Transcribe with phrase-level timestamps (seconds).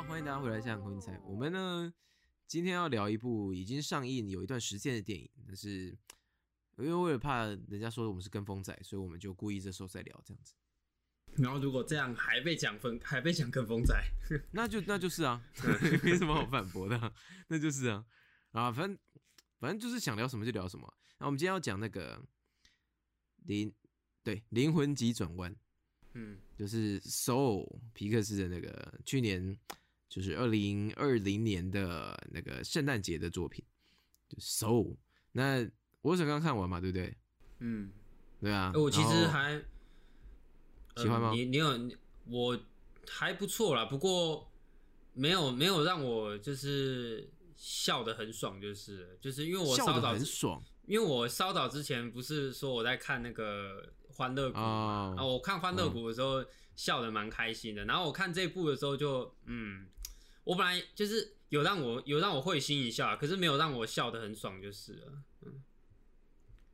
[0.00, 1.12] 好，欢迎大家回来《向空彩》。
[1.26, 1.92] 我们呢，
[2.46, 5.94] 今天要聊一部已经上映有一段时间的电影，但是
[6.78, 10.54] 因为为了怕人家说我们是跟风仔，所以我们就故意这时候再聊这样子。
[11.36, 13.94] 然后如果这样还被讲分，还被讲跟风仔，
[14.52, 15.44] 那就那就是啊，
[16.02, 17.12] 没什么好反驳的，
[17.48, 18.02] 那就是啊
[18.52, 18.98] 啊，反正
[19.58, 20.90] 反正就是想聊什么就聊什么。
[21.18, 22.24] 那我们今天要讲那个
[23.44, 23.70] 灵
[24.22, 25.54] 对灵魂急转弯，
[26.14, 29.58] 嗯，就是 Soul 皮克斯的那个去年
[30.10, 33.64] 就是二零二零年的那个圣诞节的作品，
[34.28, 34.96] 就 Soul。
[35.32, 35.66] 那
[36.02, 37.16] 我是刚看完嘛，对不对？
[37.60, 37.92] 嗯，
[38.40, 39.62] 对啊，我其实还
[40.96, 41.28] 喜欢吗？
[41.28, 41.90] 呃你你有
[42.26, 42.58] 我
[43.08, 44.50] 还不错啦，不过
[45.12, 50.64] 没有没有让我就是笑得很爽，就是就是因为我笑得稍早之很爽。
[50.86, 56.44] 因为我稍早之前不是说我在看那个欢乐谷嘛，啊啊，我看欢乐谷的时候
[56.74, 59.86] 笑得蛮开心的，然后我看这部的时候就嗯，
[60.44, 65.62] 我本来就是有让我有让我会心一笑，可是没有让我笑得很爽就是了，嗯。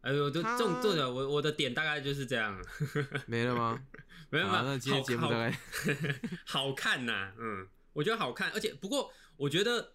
[0.03, 2.63] 哎呦，这他这种对的，我我的点大概就是这样，
[3.27, 3.83] 没了吗？
[4.31, 5.59] 没有没有，好那今天节目好大概
[6.47, 9.95] 好看呐、嗯，我觉得好看，而且不过我觉得，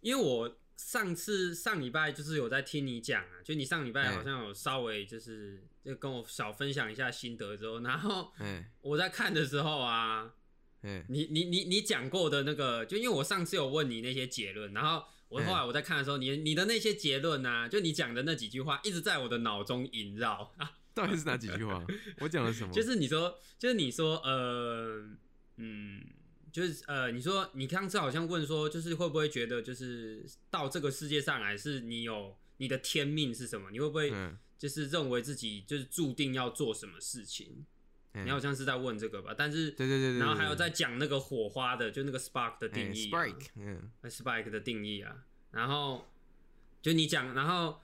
[0.00, 10.34] 因为我上次上礼拜就是有在听你讲啊，就你上礼拜哎好像有稍微就是就跟我小分享一下心得之后，然后哎我在看的时候啊，
[10.86, 20.72] 哎你你你你讲过的那个，就因为我上次有问你那些结论，然后我后来我在看的时候，你你的那些结论啊，就你讲的那几句话，一直在我的脑中萦绕啊。
[20.94, 21.84] 到底是哪几句话？
[22.20, 22.72] 我讲了什么？
[22.72, 25.06] 就是你说，就是你说，呃，
[25.56, 26.02] 嗯，
[26.50, 33.70] 就是呃，你说你上次好像问说，就是会不会觉得，就是到这个世界上来，是你有你的天命是什么？
[33.70, 37.66] 你会不会嗯，就是认为自己就是注定要做什么事情？
[38.16, 39.34] 哎你好像是在问这个吧？
[39.36, 46.08] 但是，对对对对，然后还有在讲那个火花的，就那个 spark 的定哎义、啊 Spike，嗯，呃 spike 的定义啊，然后
[46.80, 47.80] 就你讲，然后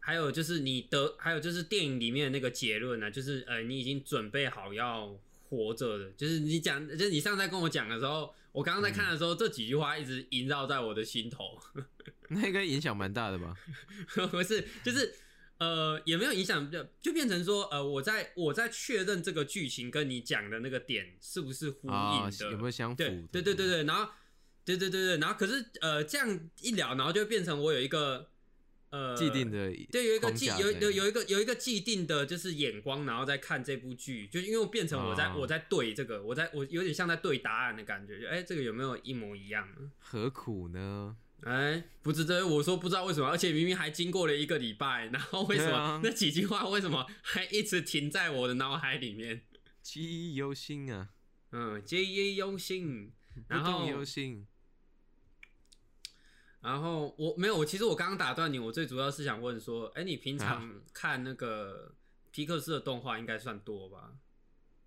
[0.00, 11.58] 还有就是你得，还有就是电影里面的那个结论呢、就是呃，你已经准备好要活着的，就是你讲，就是你上次跟我讲的时候，我刚刚在看的时候，这几句话一直萦绕在我的心头，
[12.28, 13.56] 那应该影响蛮大的吧？
[14.30, 15.14] 不是，就是。
[15.58, 22.96] 呃，也没有影响，就就变成说，呃，我在我在确认这个剧情跟你讲的那个点是不是呼应啊，的，有没有相符？
[22.96, 24.08] 对对对对对，然后
[24.64, 28.28] 对对对对，然后可是呃这样一聊，然后就变成我有一个
[28.90, 39.68] 呃既定的对有一个既有有有一个有一个既定的就是眼光，然后再看这部剧，就因为我变成我在、哦我在对这个，我在我有点像在对答案的感觉，就哎这个有没有一模一样？
[39.98, 41.16] 何苦呢？
[41.44, 49.46] 哎，不知道，我说不知道为什么，而且明明还经过了一个礼拜，然后为什么、啊那几句话为什么还一直停在我的脑海里面？
[49.80, 51.10] 记忆犹新啊，
[51.52, 53.12] 嗯，记忆犹新，
[53.46, 54.46] 不然后动犹新。
[56.60, 61.94] 然后我没有，我其实我刚刚打断你，我最主要是想问说，哎，你平常看那个
[62.32, 64.14] 皮克斯的动画应该算多吧？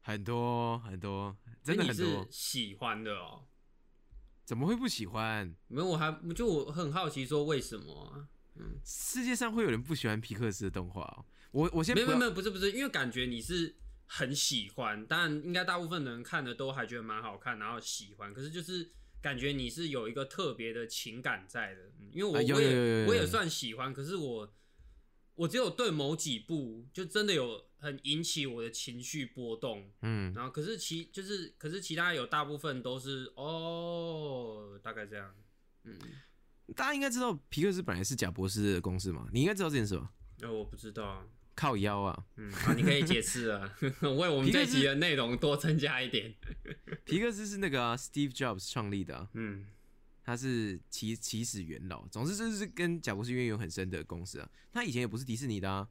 [0.01, 3.45] 很多很多，真的哎你是很多，喜欢的哦。
[4.51, 5.55] 怎么会不喜欢？
[5.69, 8.27] 没有，我还就我很好奇说为什么啊？
[8.83, 11.23] 世界上会有人不喜欢皮克斯的动画哦？
[11.51, 13.73] 我我先没有没有没，不是不是，因为感觉你是
[14.07, 18.91] 很喜欢，当然应该大部分人看的都还觉得蛮好看，然后喜欢，可是就是
[19.21, 24.53] 感觉你是有一个特别的情感在的，嗯因为我、啊我也我也算喜欢，可是我
[25.35, 35.33] 我只有对某几部就真的有很引起我的情绪波动，嗯，然后可是其就是可是其他有大部分都是哦，大概这样，
[35.83, 35.97] 嗯。
[36.73, 40.09] 大家应该知道皮克斯本来是贾博士的公司嘛，你应该知道这件事吧？
[40.41, 41.25] 呃，我不知道啊。
[41.53, 46.33] 靠腰啊，嗯，好，你可以解释啊， 为我们这集的内容多增加一点。
[47.03, 49.65] 皮克斯是那个、啊、Steve Jobs 创立的、啊，嗯
[50.23, 52.07] 他是起起始元老。
[52.07, 54.49] 总之，这是跟贾博士渊源很深的公司啊。
[54.71, 55.87] 他以前也不是迪士尼的啊，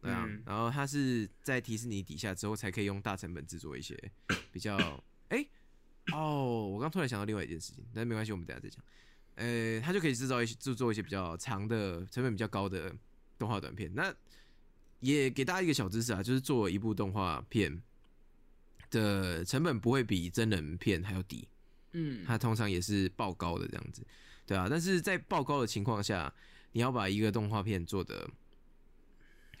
[0.00, 0.24] 对啊。
[0.26, 3.96] 嗯然后他是在迪士尼底下之后，才可以用大成本制作一些
[4.52, 4.76] 比较
[5.28, 5.46] 哎、
[6.12, 8.84] 哦，我刚突然想到另外一件事情，但没关系，我们等下再讲。
[9.36, 12.94] 呃，他就可以制造一些制作一些比较长的、成本比较高的
[13.38, 13.90] 动画短片。
[13.94, 14.14] 那
[15.00, 17.80] 也给大家一个小知识啊，就是做一部动画片
[18.90, 21.48] 的成本不会比真人片还要低。
[21.92, 24.06] 嗯它通常也是爆高的这样子，
[24.46, 24.66] 对啊。
[24.68, 26.32] 但是在爆高的情况下，
[26.72, 28.28] 你要把一个动画片做的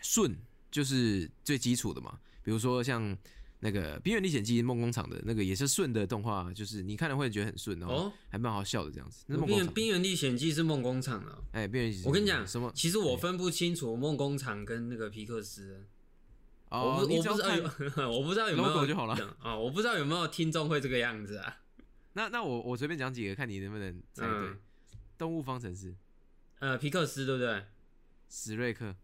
[0.00, 0.36] 顺，
[0.70, 2.18] 就是最基础的嘛。
[2.42, 3.16] 比如说像
[3.60, 9.24] 那个《冰原历险记》梦工厂的那个也是顺的动画，就是你看了会觉得很顺，然后哦，还蛮好笑的这样子。
[9.28, 11.44] 那冰冰原历险记是梦工厂的哦。
[11.52, 12.72] 哎，冰原历险记，我跟你讲什么？
[12.74, 15.86] 其实我分不清楚梦工厂跟那个皮克斯。
[16.70, 17.62] 哦我，不知道有，
[18.10, 21.58] 我不知道有没有就好了啊、我不知道有没有听众会这个样子啊。
[22.14, 24.30] 那那我我随便讲几个，看你能不能猜对。
[24.30, 24.58] 嗯
[25.18, 25.94] 动物方程式，
[26.58, 27.64] 呃，皮克斯对不对？
[28.28, 28.96] 史瑞克，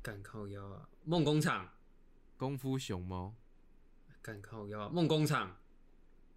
[0.00, 1.68] 敢靠腰啊，梦工厂，
[2.36, 3.34] 功夫熊猫，
[4.22, 5.56] 敢靠腰啊，梦工厂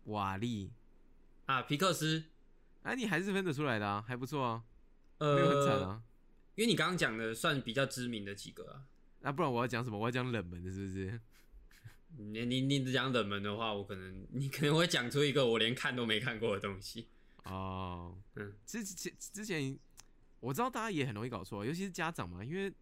[0.05, 0.71] 瓦力，
[1.45, 2.23] 啊，皮克斯，
[2.81, 4.63] 哎、你还是分得出来的啊，还不错啊，
[5.19, 6.01] 呃，没有很惨啊。
[6.55, 8.87] 因为你刚刚讲的算比较知名的几个啊。
[9.19, 9.99] 那、不然我要讲什么？
[9.99, 11.21] 我要讲冷门的，是不是？
[12.15, 17.07] 你你你只讲冷门的话，我可能你可能会讲出一个我连看都没看过的东西。
[17.43, 19.77] 哦，嗯，之之之前
[20.39, 22.73] 我知道大家也很容易搞错，尤其是家长嘛，因为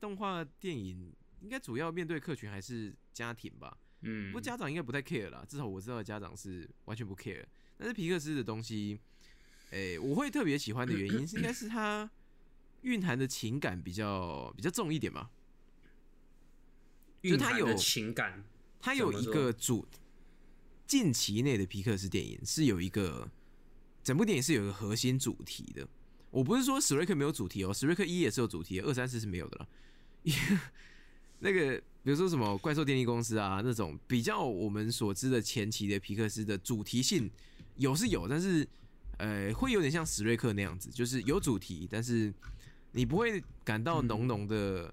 [0.00, 3.76] 动画电影应该主要面对客群还是家庭吧。
[4.02, 7.44] 嗯，不过家长应该不太 care 啦，至少我知道的家长是完全不 care。
[7.76, 9.00] 但是皮克斯的东西，
[9.70, 12.08] 诶、我会特别喜欢的原因是应该是它
[12.82, 15.30] 蕴含的情感比较比较重一点嘛。
[17.22, 18.44] 就它有情感，
[18.84, 19.86] 它有一个主
[20.86, 23.26] 近期内的皮克斯电影是有一个
[24.02, 25.88] 整部电影是有一个核心主题的。
[26.30, 29.68] 我不是说史瑞克没有主题哦，史瑞克一也是有主题的，二三四是没有的了。
[31.40, 37.30] 那个比如说什么怪兽电力公司啊，那种比较我们所知的前期的皮克斯的主题性
[37.76, 38.68] 有是有，但是
[39.16, 42.30] 呃会有点像史瑞克那样子，就是有主题，但是
[42.92, 44.92] 你不会感到浓浓的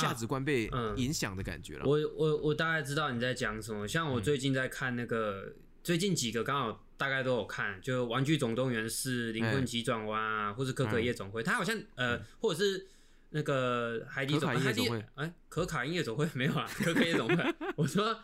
[0.00, 0.96] 价值观被嗯。
[0.96, 1.84] 影响的感觉了。
[1.84, 3.86] 我我我大概知道你在讲什么。
[3.86, 4.12] 像嗯。
[4.12, 5.52] 我最近在看那个，
[5.82, 12.86] 最近几个刚好大概都有看，就《玩具总动员是》《灵魂急转弯》啊，或是《可可夜总会》，它好像呃，或者是
[13.30, 16.28] 那个《海底总海底总哎，可卡因夜总会？
[16.34, 17.54] 没有啊，可可夜总会。
[17.76, 18.20] 我说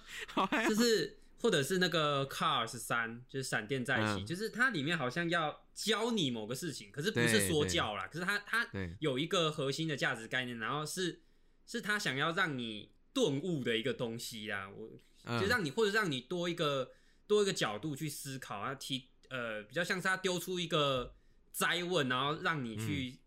[0.68, 4.26] 就是或者是那个 Cars 三，就是闪电在一起，嗯。
[4.26, 8.68] 就是它里面好像要教你某个事情，可是不是说教啦，可是它它
[8.98, 11.20] 有一个核心的价值概念，然后是
[11.66, 15.40] 是他想要让你顿悟的一个东西啦，我嗯。
[15.40, 16.92] 就让你或者让你多一个
[17.26, 21.16] 多一个角度去思考，啊，提呃比较像是他丢出一个
[21.50, 23.18] 灾问，然后让你去、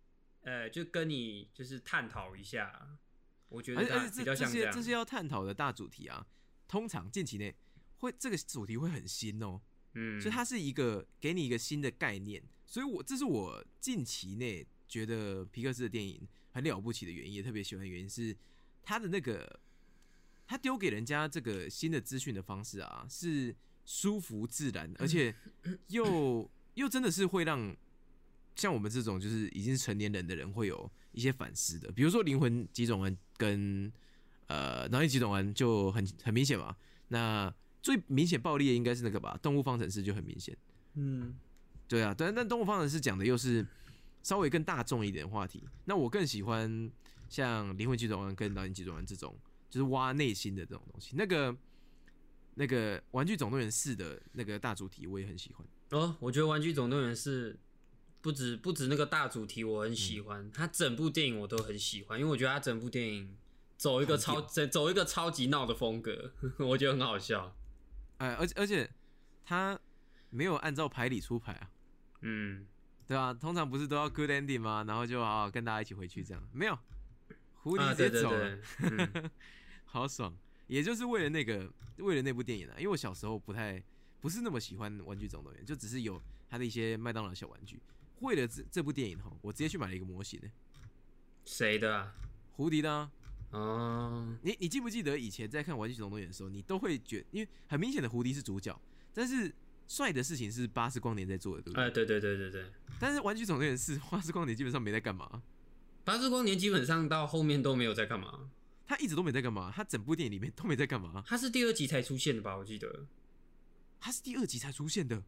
[0.42, 2.98] 呃就跟你就是探讨一下，
[3.50, 6.26] 我觉得比较这这像样些这些要探讨的大主题啊，
[6.68, 7.54] 通常近期内
[7.98, 9.60] 会这个主题会很新哦，
[9.96, 18.36] 嗯，所以它是一个给你一个新的概念，所以我这是我近期内觉得皮克斯的电影很了不起的原因，也特别喜欢的原因是
[18.84, 19.60] 他的那个
[20.48, 23.56] 他丢给人家这个新的资讯的方式啊，是
[23.86, 25.34] 舒服自然，而且
[25.88, 27.76] 又又真的是会让
[28.56, 33.92] 像我们这种就是已经是成年人的人会有一些反思的，比如说灵魂几种人跟
[34.48, 36.76] 呃脑力急转弯就很很明显嘛，
[37.10, 40.58] 那最明显暴力的应该是那个吧，动物方程式就很明显。
[40.96, 41.38] 嗯。
[41.88, 43.66] 对啊，但但动物方程式讲的又是
[44.24, 45.64] 稍微更大众一点的话题。
[45.86, 46.92] 那我更喜欢
[47.28, 49.38] 像灵魂急转弯跟脑筋急转弯这种，
[49.70, 51.16] 就是挖内心的这种东西。
[51.16, 51.56] 那个
[52.56, 55.66] 那个玩具总动员四的那个大主题我也很喜欢。
[55.92, 57.58] 哦，我觉得《玩具总动员》四
[58.22, 63.36] 不止不止那个大主题我很喜欢，嗯它整部电影我都很喜欢，因为我觉得它整部电影
[63.78, 67.56] 走一个超走走一个超级闹的风格， 我觉得很好笑。
[68.18, 68.92] 哎，而且而且
[69.46, 69.80] 它
[70.30, 71.72] 没有按照牌理出牌啊，
[72.22, 72.68] 嗯，
[73.10, 74.84] 对啊、通常不是都要 good ending 吗？
[74.88, 76.78] 然后就好好跟大家一起回去这样，没有，
[77.56, 78.60] 狐啊，狸直接走了。
[79.84, 80.38] 好爽，
[80.68, 83.84] 也就是为了那个，为了那部电影啊，因为我小时候不太
[84.22, 87.82] 不是那么喜欢《玩具总动员》，就只是有他的一些麦当劳小玩具。
[88.20, 90.48] 为了这这部电影哈，我直接去买了一个模型呢，
[91.46, 92.14] 谁的啊？
[92.52, 93.12] 胡迪的、啊。
[93.50, 98.80] 哦，你你记不记得以前在看《玩具总动员》的时候，你都会觉因为很明显的胡迪是主角，
[99.12, 99.52] 但是
[99.90, 101.84] 帅的事情是巴斯光年在做的，对不对？
[101.84, 102.66] 哎，对对对对对，
[103.00, 105.42] 但是《玩具总动员》是巴斯光年基本上没在干嘛，
[106.06, 108.52] 巴斯光年基本上到后面都没有在干嘛，
[108.86, 112.56] 他一直都没在干嘛，他整部电影里面都没在干嘛，他是第二集才出现的吧？
[112.56, 113.08] 我记得，
[114.00, 115.24] 他是第二集才出现的。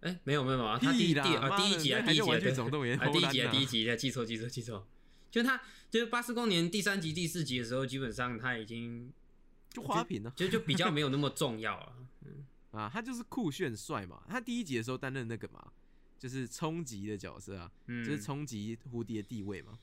[0.00, 4.86] 哎，没有没有啊，他第一第啊第一集啊第一集总动员啊第一集啊第一集啊记错记错记错，
[5.30, 5.60] 就他
[5.90, 9.10] 就是巴斯光年第三集第四集的时候，基本上他已经
[9.72, 11.86] 就花瓶呢、就就比较没有那么重要了。
[11.86, 11.96] 啊，
[12.86, 14.22] 他就是酷炫帅嘛。
[14.28, 15.72] 他第一集的时候担任那个嘛，
[16.18, 19.78] 就是冲击的角色啊，嗯，就是冲击胡迪的地位嘛。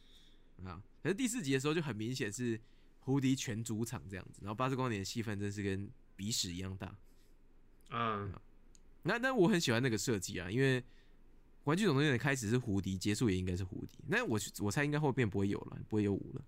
[0.63, 2.61] 啊，可是第四集的时候就很明显是
[2.99, 6.95] 胡迪全主场这样子，然后巴斯光年的戏份真是跟鼻屎一样大。
[7.89, 8.41] 啊，
[9.03, 10.79] 那那我很喜欢那个设计啊，因为
[11.65, 13.97] 《玩具总动员》的开始是胡迪，结束也应该是胡迪。
[14.07, 16.41] 那我我猜应该后面不会有了，不会有五了。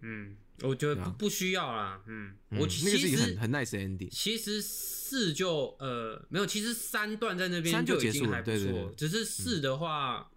[0.00, 2.02] 嗯，我觉得不不需要啦。
[2.06, 4.10] 嗯，嗯我那个是一其实个很很 nice 的 ending。
[4.10, 10.30] 其实四就呃没有，其实三段在那边三就已经结束了还不错对对对，只是四的话，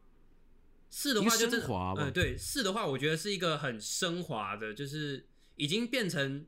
[0.89, 6.45] 四的话就真的升华吧呃对四的话，我觉得是一个很升华的，就是已经变成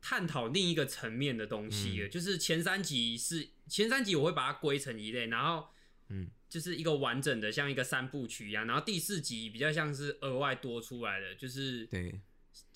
[0.00, 2.08] 探讨另一个层面的东西了。
[2.08, 5.68] 就是前三集是前三集，我会把它归成一类，然后
[6.08, 8.66] 嗯，就是一个完整的，像一个三部曲一样。
[8.66, 12.20] 然后第四集比较像是额外多出来的，就是对，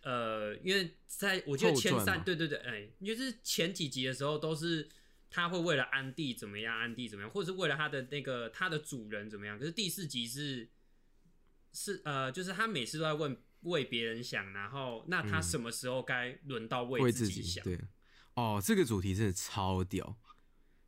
[0.03, 4.89] 呃，因为在我记得前三，对对对，哎、就是前几集的时候都是
[5.31, 9.59] 他会为了安迪怎么样，安迪怎么样，或者是为了他的那个他的主人怎么样。
[9.59, 10.69] 可是第四集是
[11.73, 17.63] 是呃，就是他每次都在问为别人想，然后那他嗯什么时候该轮到为自己想？
[17.63, 17.81] 己对，
[18.35, 20.17] 哦，这个主题真的超屌，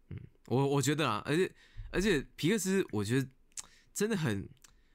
[0.09, 0.17] 嗯，
[0.47, 1.53] 我我觉得啊，而且
[1.91, 3.29] 而且皮克斯，我觉得
[3.93, 4.49] 真的很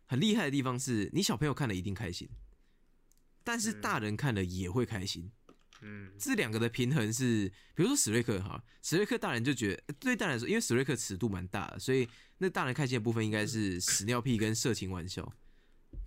[0.05, 2.29] 很厉害的地方是，你小朋友看了一定开心，
[3.43, 3.81] 但是嗯。
[3.81, 5.31] 大人看了也会开心，
[5.81, 6.11] 嗯。
[6.17, 15.23] 这两个的平衡是，比如说史瑞克哈，史瑞克大人就觉得对大人来说，因为史瑞克尺度蛮大的，所以那大人开心的部分应该是屎尿屁跟色情玩笑。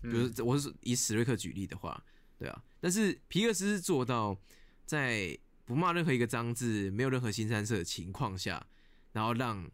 [0.02, 2.02] 比如嗯我是以史瑞克举例的话，
[2.38, 4.38] 对啊，但是皮克斯是做到
[4.87, 8.64] 在不骂任何一个脏字、没有任何新三色的情况下，
[9.12, 9.68] 然后让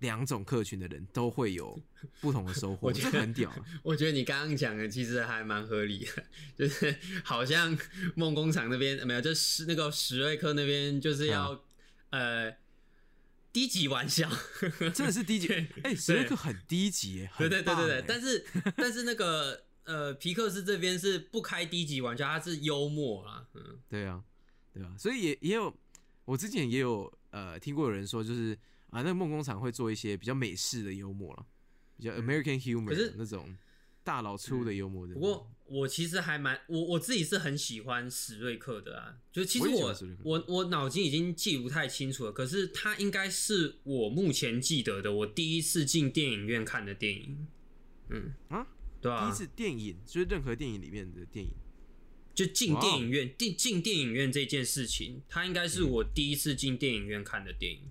[0.00, 1.80] 两种客群的人都会有
[2.20, 3.64] 不同的收获， 我觉得很屌、啊。
[3.82, 6.24] 我觉得你刚刚讲的其实还蛮合理的，
[6.56, 7.76] 就是好像
[8.14, 11.62] 梦工厂那边没有，就是那个史瑞克那边就是要、
[12.10, 12.54] 呃
[13.52, 14.30] 低级玩笑，
[14.94, 24.22] 真的是低级对，哎、史瑞克很低级耶，对对对对对，但是 但是那个呃皮克斯这边是不开低级玩笑，他是幽默啦，嗯对啊，
[24.72, 25.76] 对啊，所以也也有，
[26.26, 28.56] 我之前也有呃听过有人说，就是
[28.90, 31.46] 啊，那个梦工厂会做一些比较美式的幽默了，
[31.96, 33.56] 比较 American humor 那种
[34.02, 35.14] 大老粗的幽默的。
[35.14, 39.94] 不过我其实还蛮我我自己是很喜欢史瑞克的啊，就其实我我
[40.24, 47.46] 我我脑筋已经记不太清楚了，可是他应该是我目前记得的我第一次进电影院看的电影，
[48.08, 48.32] 嗯。
[48.48, 48.66] 啊，
[49.00, 49.96] 对啊，第一次电影？
[50.04, 51.52] 就是任何电影里面的电影，
[52.34, 57.88] 就进电影院进进电影院这件事情，它应该是我第一次进电影院看的电影。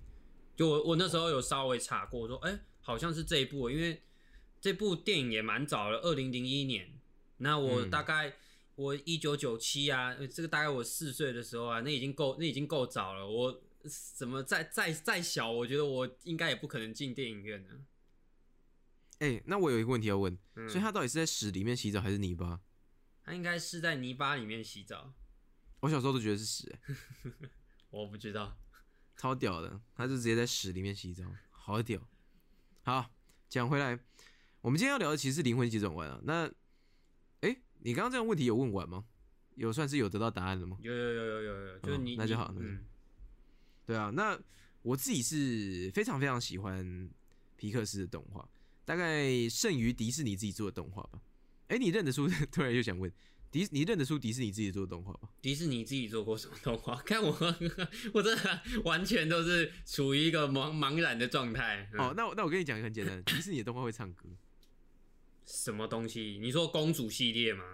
[0.60, 4.02] 就我我那时候有稍微查过，说哎、好像是这一部，因为
[4.60, 7.00] 这部电影也蛮早了，二零零一年。
[7.38, 8.36] 那我嗯大概、
[8.74, 13.26] 我一九九七啊，呃这个大概我四岁的时候啊，那已经够那已经够早了。
[13.26, 13.62] 我
[14.18, 17.70] 怎么再再再小，我觉得我应该也不可能进电影院呢。
[19.20, 22.60] 哎、那我有一个问题要问，嗯所以他到底是在屎里面洗澡还是泥巴？
[23.24, 25.14] 他应该是在泥巴里面洗澡，
[25.80, 26.92] 我小时候都觉得是屎、哎
[27.88, 28.58] 我不知道。
[29.20, 32.00] 超屌的，他就直接在屎里面洗澡，好屌。
[32.84, 33.10] 好，
[33.50, 34.00] 讲回来，
[34.62, 36.18] 我们今天要聊的其实是灵魂急转弯啊。
[36.24, 36.50] 那，
[37.42, 39.04] 哎、你刚刚这个问题有问完吗？
[39.56, 40.78] 有算是有得到答案了吗？
[40.80, 42.82] 有有有有有有，就是你、你那就好那就嗯
[43.84, 44.40] 对啊，那
[44.80, 47.10] 我自己是非常非常喜欢
[47.56, 48.48] 皮克斯的动画，
[48.86, 51.20] 大概胜于迪士尼自己做的动画吧。
[51.68, 52.26] 哎、你认得出？
[52.50, 53.12] 突然又想问，
[53.50, 55.28] 迪你认得出迪士尼自己做的动画吗？
[55.42, 56.94] 迪士尼自己做过什么动画？
[57.02, 57.36] 看我，
[58.14, 61.88] 我真的完全都是处于一个茫茫然的状态。
[61.92, 64.28] 嗯哦，那我那我跟你讲一个很简单的，迪士尼的动画会唱歌
[65.44, 66.38] 什么东西？
[66.40, 67.64] 你说公主系列吗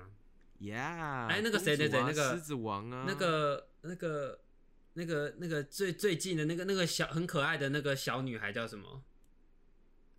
[0.60, 1.26] ？，Yeah。
[1.26, 4.40] 哎那个谁谁谁那个狮子王啊，那个、那个、
[4.94, 9.02] 那个、那个最最近的那个那个小很可爱的那个小女孩叫什么？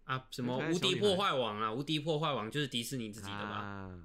[0.03, 1.73] 啊，什么无敌破坏王啊？
[1.73, 3.57] 无敌破坏王就是迪士尼自己的吧？
[3.57, 3.99] 啊，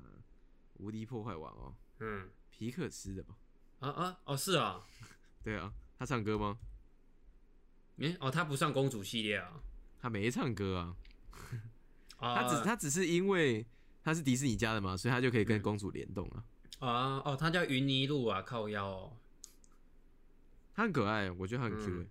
[0.82, 3.36] 无敌破坏王哦，嗯，皮克斯的吧？
[3.80, 4.84] 啊啊哦是啊，
[5.44, 6.58] 对啊，他唱歌吗？
[7.98, 9.60] 诶、哦他不算公主系列啊，
[10.00, 10.96] 他没唱歌啊，
[12.18, 13.64] 啊 他只他只是因为
[14.02, 16.44] 他是迪士尼家的嘛，所以他就可以跟嗯公主联动啊。
[16.80, 19.16] 啊哦他叫云泥路啊，靠腰哦。
[20.74, 22.06] 他很可爱，我觉得他很 Q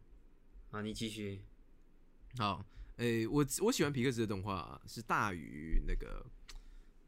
[0.71, 1.41] 啊，你继续。
[2.37, 2.63] 好，
[2.97, 6.25] 诶、我我喜欢皮克斯的动画是大于那个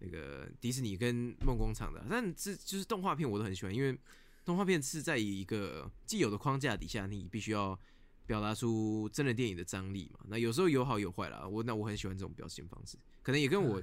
[0.03, 3.98] 那个迪士尼跟梦工厂的，但这就是动画片我都很喜欢，因为
[4.43, 7.79] 动画片是在一个既有的框架底下，你必须要
[8.25, 10.19] 表达出真人电影的张力嘛。
[10.27, 13.81] 那有时候有好有坏啦，我那我很喜欢这种表现方式，可能也跟我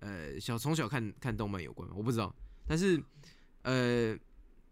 [0.00, 2.34] 呃小从小看看动漫有关嘛，我不知道，
[2.66, 3.02] 但是
[3.62, 4.18] 呃。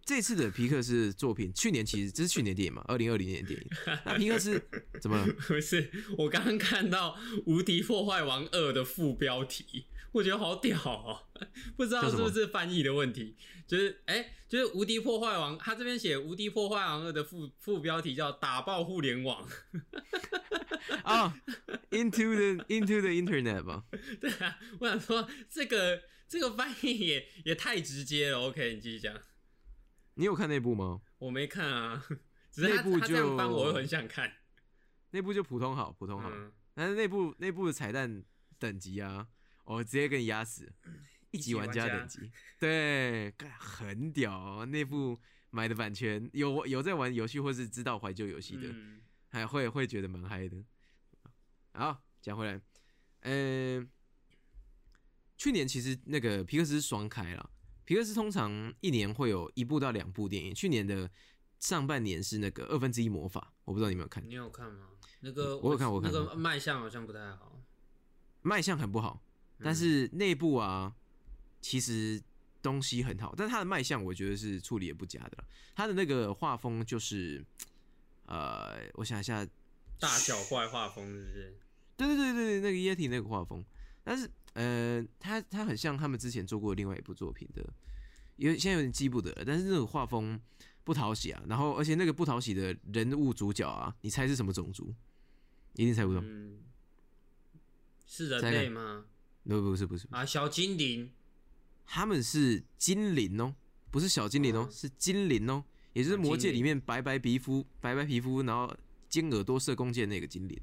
[0.03, 3.69] 这次的皮克斯作品，去年其实这是去年电影嘛，二零二零年的电影。
[4.05, 4.61] 那皮克斯
[4.99, 5.33] 怎么了？
[5.47, 7.15] 不是，我刚刚看到
[7.47, 11.23] 《无敌破坏王二》的副标题，我觉得好屌哦！
[11.77, 13.37] 不知道是不是翻译的问题，
[13.67, 19.49] 就是哎、就是《无敌破坏王》，他这边写《无敌破坏王二》的副副标题叫“打爆互联网
[21.05, 21.41] 啊、
[21.91, 23.85] i n t o the Into the Internet 吧。”。
[24.21, 28.41] 对啊，我想说这个这个翻译也也太直接了。
[28.41, 29.15] OK，你继续讲。
[30.15, 31.01] 你有看那部吗？
[31.19, 32.05] 我没看啊，
[32.51, 34.33] 只是他那部他这样翻，就我会很想看。
[35.13, 36.29] 那部就普通好，普通好。
[36.31, 38.25] 嗯，但是那部那部的彩蛋
[38.59, 39.29] 等级啊，
[39.75, 40.69] 我直接给你压死，
[41.31, 45.17] 一级玩家等级，对，干很屌、哦，那部
[45.51, 50.57] 买的版权，有有在玩游戏或是知道怀旧游戏的，嗯还会会觉得蛮嗨的。
[51.73, 52.61] 好，讲回来，
[53.21, 53.87] 呃，
[55.37, 57.51] 去年其实那个皮克斯双开了，
[57.85, 60.53] 皮克斯通常一年会有一部到两部电影。
[60.53, 61.09] 去年的
[61.61, 64.89] 上半年是那个二分之一魔法，我不知道你有没有看，你有看吗？
[65.21, 67.63] 那个我有看我有看那个卖相好像不太好。
[68.43, 69.23] 卖相很不好，
[69.63, 70.95] 但是内部啊，
[71.61, 72.21] 其实
[72.63, 75.45] 东西很好，但是它的卖相我觉得是处理也不佳的了。
[75.75, 77.45] 它的那个画风就是，
[78.27, 79.47] 呃，我想一下，
[79.99, 81.59] 大小怪画风是不是？
[81.97, 83.65] 对对对对，那个液体那个画风，
[84.03, 87.63] 但是呃，它它很像他们之前做过另外一部作品的，
[88.37, 90.41] 有现在有点记不得了，但是那种画风
[90.85, 94.95] 不讨喜啊，然后而且那个不讨喜的人物主角啊，你猜是什么种族？
[95.75, 96.59] 一定猜不到，嗯，
[98.07, 99.05] 是人类吗？
[99.45, 101.11] 不不是不是，啊，小精灵。
[101.87, 103.55] 他们是精灵哦，
[103.91, 108.73] 不是小精灵哦，哦是精灵哦，也就是啊魔界里面白白皮肤、白白皮肤，然后
[109.09, 110.61] 尖耳朵射弓箭那个精灵，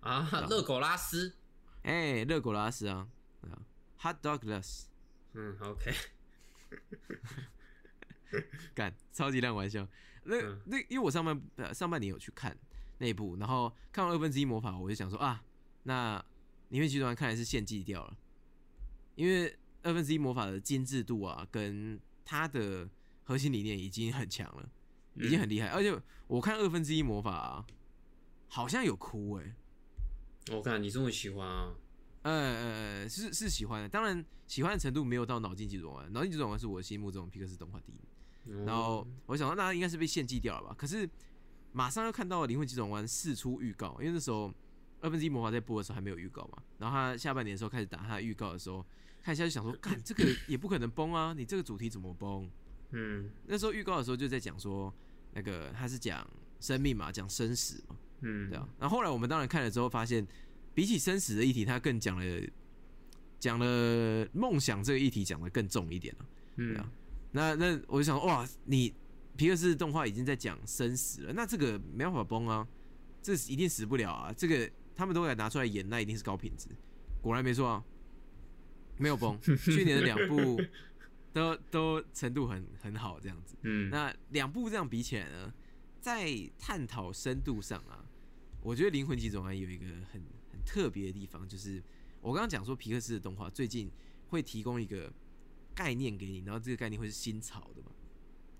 [0.00, 1.34] 啊，热狗拉斯。
[1.82, 3.08] 哎、热狗拉斯啊，
[3.40, 3.58] 对啊
[4.02, 4.86] ，Hot Dog Lass，
[5.32, 5.94] 嗯，OK。
[8.74, 9.88] 干，超级烂玩笑。
[10.24, 12.54] 那、嗯那因为我上半呃上半年有去看
[12.98, 15.42] 那一部，然后看完二分之一魔法，我就想说啊，
[15.84, 16.22] 那
[16.68, 18.16] 里面集团看来是献祭掉了，
[19.14, 22.88] 因为二分之一魔法的精致度啊，跟它的
[23.24, 24.70] 核心理念已经很强了，
[25.14, 25.68] 已经很厉害。
[25.68, 27.66] 而且我看二分之一魔法啊，
[28.48, 29.54] 好像有哭哎、
[30.52, 31.74] 我看你这么喜欢啊？
[32.22, 32.64] 呃呃
[33.02, 37.96] 呃，是是喜欢的，当然喜欢的程度没有到脑筋急转弯，脑筋急转弯是我心目中皮克斯动画第一。
[38.64, 40.74] 然后我想到那应该是被献祭掉了吧？
[40.76, 41.08] 可是
[41.72, 44.52] 马上又看到《灵魂急转弯》试出预告，因为那时候
[45.00, 46.62] 二分之一魔法在播的时候还没有预告嘛。
[46.78, 48.84] 然后他下半年的时候开始打他的预告的时候，
[49.22, 51.34] 看一下就想说， 看这个也不可能崩啊！
[51.36, 52.48] 你这个主题怎么崩？
[52.90, 54.92] 嗯那时候预告的时候就在讲说，
[55.34, 56.26] 那个他是讲
[56.60, 58.68] 生命嘛，讲生死嘛，嗯，对啊。
[58.78, 60.26] 然后后来我们当然看了之后发现，
[60.74, 62.42] 比起生死的议题，他更讲了
[63.38, 66.26] 讲了梦想这个议题讲的更重一点了。
[66.56, 66.92] 嗯对啊
[67.30, 68.94] 那那我就想，哇，你
[69.36, 72.66] 皮克斯动画已经在讲生死了，那这个没办法崩啊，
[73.22, 74.68] 这一定死不了啊，这个
[74.98, 76.68] 他们都敢拿出来演，那一定是高品质。
[77.22, 77.84] 果然没错啊，
[78.96, 79.40] 没有崩。
[79.56, 80.60] 去年的两部
[81.32, 83.54] 都都程度很很好，这样子。
[83.62, 85.54] 嗯，那两部这样比起来呢，
[86.00, 88.04] 在探讨深度上啊，
[88.60, 91.80] 我觉得《灵魂急转弯》有一个很很特别的地方，就是
[92.20, 93.88] 我刚刚讲说皮克斯的动画最近
[94.30, 95.12] 会提供一个
[95.76, 97.92] 概念给你，然后这个概念会是新潮的嘛。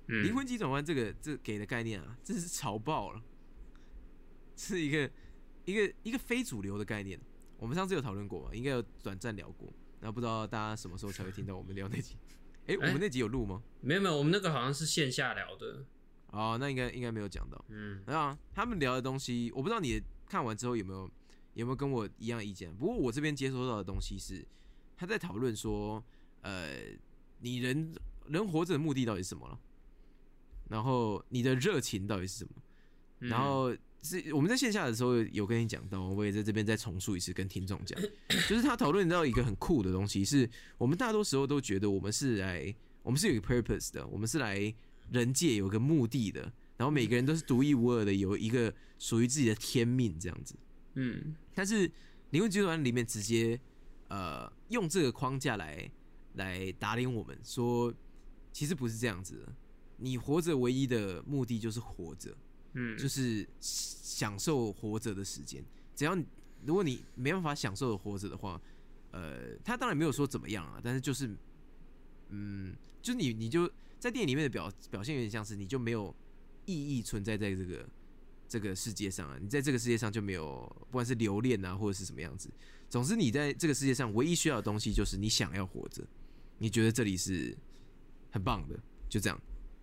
[0.06, 3.20] 嗯灵魂急转弯这个这给的概念啊，真是潮爆了，
[4.56, 5.10] 是一个
[5.68, 7.20] 一个一个非主流的概念。
[7.58, 9.68] 我们上次有讨论过嘛，应该有短暂聊过，
[10.00, 12.16] 然后不知道大家什么时候才会听到我们聊那集。
[12.66, 13.62] 诶，我们那集有录吗？
[13.80, 15.84] 没有没有，我们那个好像是线下聊的。
[16.28, 17.62] 哦，那应该应该没有讲到。
[17.68, 21.10] 嗯啊，他们聊的东西，我不知道你看完之后有没有
[21.54, 22.74] 有没有跟我一样意见。
[22.74, 24.46] 不过我这边接收到的东西是，
[24.96, 26.02] 他在讨论说，
[26.42, 26.76] 呃，
[27.40, 27.92] 你人
[28.26, 29.58] 人活着的目的到底是什么了？
[30.68, 32.50] 然后你的热情到底是什么？
[33.20, 38.00] 嗯然后是我们在线下的时候有跟你讲到，我也在这边再重述一次，跟听众讲，
[38.48, 44.72] 就是他讨论到一个很酷的东西，是我们大多时候都觉得我们是来，我们是有一个 purpose 的，我们是来
[45.10, 46.40] 人界有个目的的，
[46.76, 50.54] 然后每个人都是独一无二的，有一个属于自己的天命这样子。
[50.94, 51.90] 嗯但是
[52.30, 53.60] 灵魂集团里面直接
[54.08, 55.90] 呃用这个框架来
[56.34, 57.92] 来打脸我们，说
[58.52, 59.52] 其实不是这样子的，
[59.96, 62.36] 你活着唯一的目的就是活着。
[62.74, 65.64] 嗯，就是享受活着的时间。
[65.94, 66.24] 只要你
[66.64, 68.60] 如果你没办法享受活着的话，
[69.10, 71.34] 呃，他当然没有说怎么样啊，但是就是，
[72.28, 76.14] 嗯，就是你你就在电影里面的表表现有点像是你就没有
[76.66, 77.88] 意义存在在这个
[78.48, 82.50] 这个世界上啊，你在这个世界上就没有不管是留恋啊或者是什么样子，
[82.88, 86.06] 总之你在这个世界上唯一需要的东西就是你想要活着，
[86.58, 87.56] 你觉得这里是
[88.30, 88.78] 很棒的，
[89.08, 89.40] 就这样。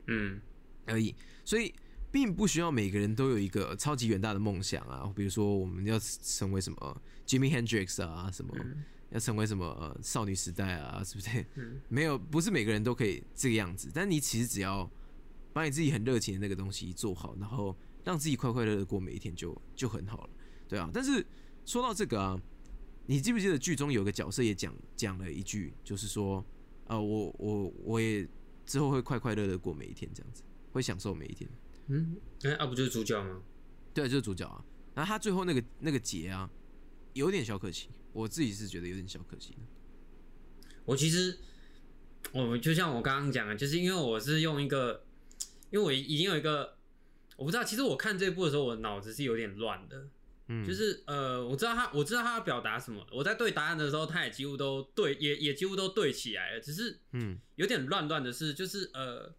[0.08, 0.40] 嗯
[0.86, 1.74] 而已，所以
[2.16, 11.46] 并不需要每个人都有一个超级远大的梦想啊，比如说我们要成为什么 Jimmy Hendrix 啊，什么、嗯要成为什么、呃少女时代啊，是不是？
[11.56, 14.90] 嗯 没有，不是每个人都可以这个样子，但你其实只要
[15.52, 17.76] 把你自己很热情的那个东西做好，然后
[18.06, 20.30] 让自己快快乐乐过每一天就就很好了，
[20.70, 20.90] 对啊。
[20.94, 21.26] 但是
[21.66, 22.40] 说到这个啊，
[23.08, 26.44] 你记不记得剧中有个角色也讲讲了一句，就是说，
[26.86, 28.26] 呃，我我我也
[28.66, 31.50] 之后会快快乐乐过每一天，这样子会享受每一天。
[31.88, 33.42] 嗯，哎，啊不就是主角吗？
[33.94, 34.64] 对，就是主角啊。
[34.94, 36.50] 然后他最后那个那个结啊，
[37.14, 39.60] 有点小可惜，我自己是觉得有点小可惜的。
[40.86, 41.38] 我其实
[42.32, 45.06] 我就像我刚刚讲的，就是因为我是用一个
[45.72, 46.78] 因为我已经有一个，
[47.38, 50.08] 我不知道，其实我看这部的时候，我脑子是有点乱的。
[50.48, 53.04] 嗯，就是呃，我知道他，我知道他要表达什么。
[53.12, 56.62] 我在对答案的时候，他也几乎都对，也也几乎都对起来了。
[56.62, 59.34] 只是嗯有点乱乱的是，就是呃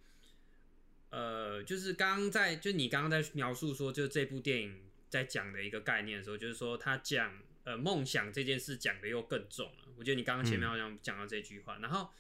[1.11, 9.89] 呃，就是刚刚在，就你刚刚在描述说，就这部电影在讲的一个概念的时候，就是说他讲呃梦想这件事讲的又更重了。
[9.97, 12.11] 我觉得你刚刚前面好像讲到这句话，然后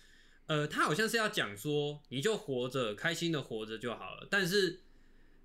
[0.46, 4.26] 呃，他好像是要讲说，你就活着，开心的活着就好了。
[4.30, 4.80] 但是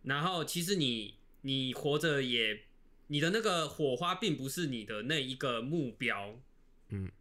[0.03, 2.63] 然后其实你你活着也。
[3.07, 6.39] 你的那个火花并不是你的那一个目标，
[6.87, 7.11] 嗯，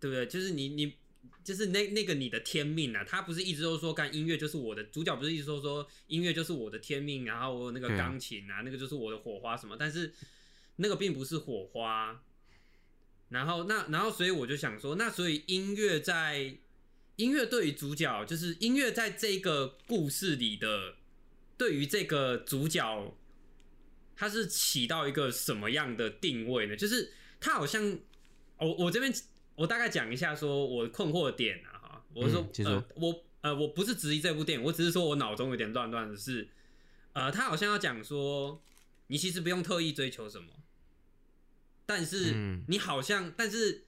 [0.00, 0.26] 对不对？
[0.26, 0.94] 就是你你
[1.48, 10.12] 就是那那个你的天命啊，他不是一直都说干音乐就是我的主角，不是一直都说音乐就是我的天命，然后我有那个钢琴啊，那个就是我的火花什么，但是
[10.76, 12.22] 那个并不是火花。
[13.30, 16.58] 然后那然后所以我就想说，那所以音乐在
[17.16, 20.96] 音乐对于主角，就是音乐在这个故事里的
[21.56, 23.16] 对于这个主角。
[24.20, 26.74] 它是起到一个什么样的定位呢？
[26.74, 28.00] 就是他好像，
[28.58, 29.14] 我我这边
[29.58, 36.48] 我大概讲一下，说我困惑的点啊，哈，我说呃我呃我不是质疑这部电影，我只是说我脑中有点乱乱的是，
[37.12, 38.62] 呃，他好像要讲说，
[39.08, 40.52] 你其实不用特意追求什么，
[41.84, 43.84] 但是你好像，但是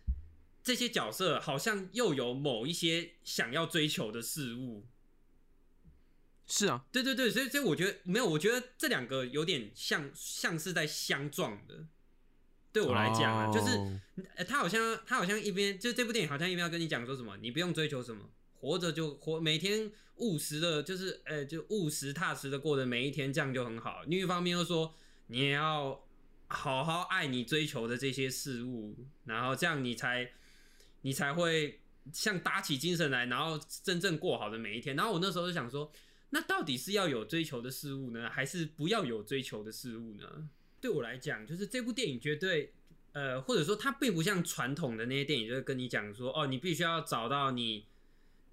[0.62, 4.84] 这些角色好像又有某一些想要追求的事物。
[6.48, 11.86] 是啊，对对对，所以所以我觉得没有，我觉得这两个有点像像是在相撞的。
[12.72, 13.78] 对我来讲啊，就是，
[14.44, 24.02] 他好像他好像一边就这部电影好像一边要跟你讲说什么，你不用追求什么，活着就活，每天务实的，就是呃，就务实踏实的过的每一天，这样就很好。
[24.06, 24.94] 另一方面又说，
[25.26, 26.00] 你也要
[26.48, 30.30] 好好爱你追求的这些事物，然后这样你才
[31.02, 31.80] 你才会
[32.12, 34.94] 像打起精神来，然后真正过好的每一天。
[34.96, 35.90] 然后我那时候就想说。
[36.32, 40.48] 那到底是要有追求的事物呢，还是不要有追求的事物呢？
[40.80, 42.72] 对我来讲，就是这部电影绝对，
[43.12, 47.84] 呃，或者说它并不像传统的那些电影，就是跟你讲说，哦，你必须要找到你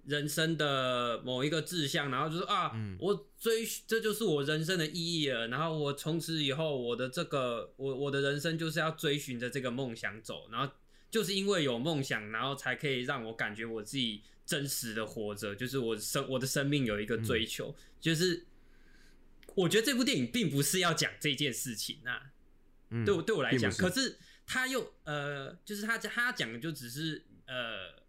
[0.06, 5.48] 人生的某一个志向，然后就是啊，我追，这就是我人生的意义了。
[5.48, 10.48] 然后我从此以后，我的这个，我我的人生就是要追寻着这个梦想走。
[10.50, 10.72] 然后
[11.10, 14.22] 就是因为有梦想，然后才可以让我感觉我自己。
[14.48, 18.46] 真实的活着，就是我生我的生命有一个追求，就是
[19.62, 22.32] 我觉得这部电影并不是要讲这件事情啊，
[23.04, 28.02] 对我对我来讲，可是他又呃，就是他他讲的就只是呃，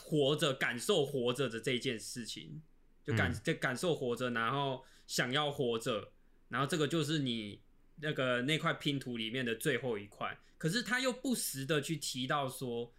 [0.00, 2.60] 活着感受活着的这件事情，
[3.04, 6.12] 就感就感受活着，然后想要活着，
[6.48, 7.60] 然后这个就是你
[7.96, 12.92] 那个那块拼图里面的最后一块，可是他又不时的去提到说，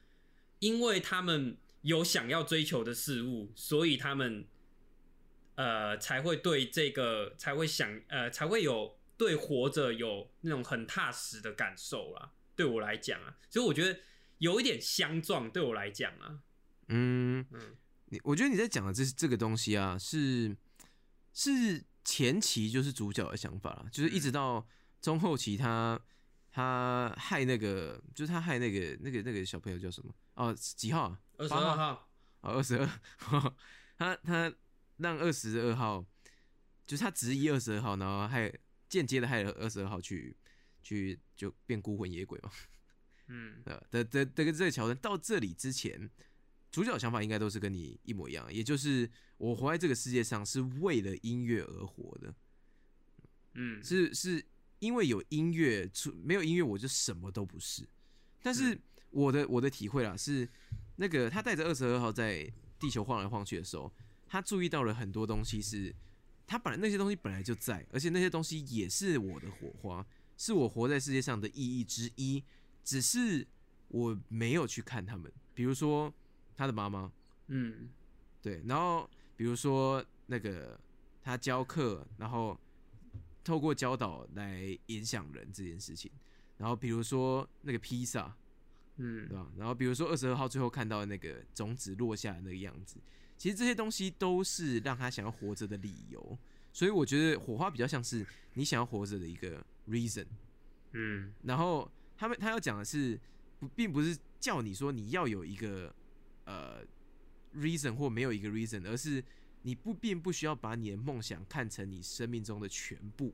[0.60, 1.58] 因为他们。
[1.84, 4.46] 有想要追求的事物，所以他们
[5.62, 12.32] 呃才会对这个才会想呃才会有对活着有那种很踏实的感受啦。
[12.56, 14.00] 对我来讲啊，所以我觉得
[14.40, 15.50] 有一点相撞。
[15.52, 16.40] 对我来讲啊，
[16.88, 20.56] 嗯嗯，你我觉得你在讲的这这个东西啊，是
[21.34, 24.66] 是前期就是主角的想法啦，就是一直到
[25.02, 26.00] 中后期他
[26.52, 31.16] 他害那个就是他害那个那个那个小朋友叫什么哦几号？
[31.38, 32.10] 二十二号，
[32.42, 32.90] 哦，二十二，
[33.98, 34.54] 他他
[35.02, 36.06] 让二十二号，
[36.86, 38.52] 就是他执意二十二号，然后害
[38.88, 40.36] 间接的害了二十二号去
[40.82, 42.52] 去就变孤魂野鬼嘛，
[43.28, 46.10] 嗯，呃的的这个这个桥段到这里之前，
[46.72, 52.34] 主角想法应该都是跟你一模一样，也就是我活在这个世界上是为了音乐而活的，
[53.56, 54.46] 嗯，是是
[54.80, 57.88] 因为有音乐，出没有音乐我就什么都不是，
[58.42, 60.48] 但是我的我的体会啦是。
[60.98, 63.92] 那个他带着二十二号在地球晃来晃去的时候，
[64.32, 65.94] 他注意到了很多东西，是
[66.48, 72.42] 他本来那些东西本来就在，而且那些东西也是我的火花，是我活在世界上的意义之一，
[72.82, 73.46] 只是
[73.90, 75.30] 我没有去看他们。
[75.54, 76.14] 比如说
[76.56, 77.12] 他的妈妈，
[77.48, 77.90] 嗯，
[78.42, 80.80] 对，然后比如说那个
[81.22, 82.58] 他教课，然后
[83.44, 86.10] 透过教导来影响人这件事情，
[86.58, 88.34] 然后比如说那个披萨。
[88.96, 89.52] 嗯，对吧？
[89.58, 92.98] 然后比如说二十二号最后看到那个种子落下的那个样子，
[93.42, 96.38] 其实这些东西都是让他想要活着的理由。
[96.72, 98.24] 所以我觉得火花比较像是
[98.54, 100.28] 你想要活着的一个 reason。
[100.92, 103.20] 嗯，然后他们他要讲的是，
[103.60, 105.92] 不，并不是叫你说你要有一个
[106.46, 106.86] 呃
[107.56, 109.24] reason 或没有一个 reason，而是
[109.64, 113.34] 你不并不需要把你的梦想看成你生命中的全部。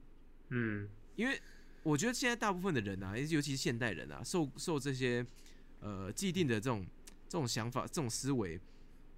[0.51, 1.37] 嗯，因为
[1.83, 5.25] 我觉得现在大部分的人啊，尤其是现代人啊，受受这些。
[5.79, 6.83] 呃，既定的这种
[7.29, 8.59] 这种想法、这种思维，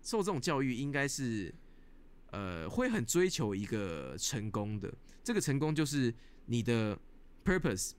[0.01, 1.53] 受这种教育，应该是
[2.31, 6.13] 呃会很追求一个成功的，这个成功就是
[6.45, 6.97] 你的
[7.43, 7.91] purpose，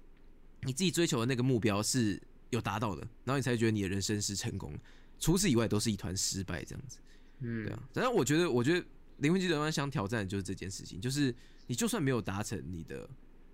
[0.62, 4.72] 你自己追求的那个目标是有达到的，然后你才觉得你的人生是成功。
[5.18, 6.98] 除此以外，都是一团失败这样子。
[7.40, 8.86] 嗯，对啊，反正我觉得，我觉得
[9.18, 11.34] 灵魂急转弯想挑战的就是这件事情，就是
[11.66, 13.08] 你就算没有达成你的，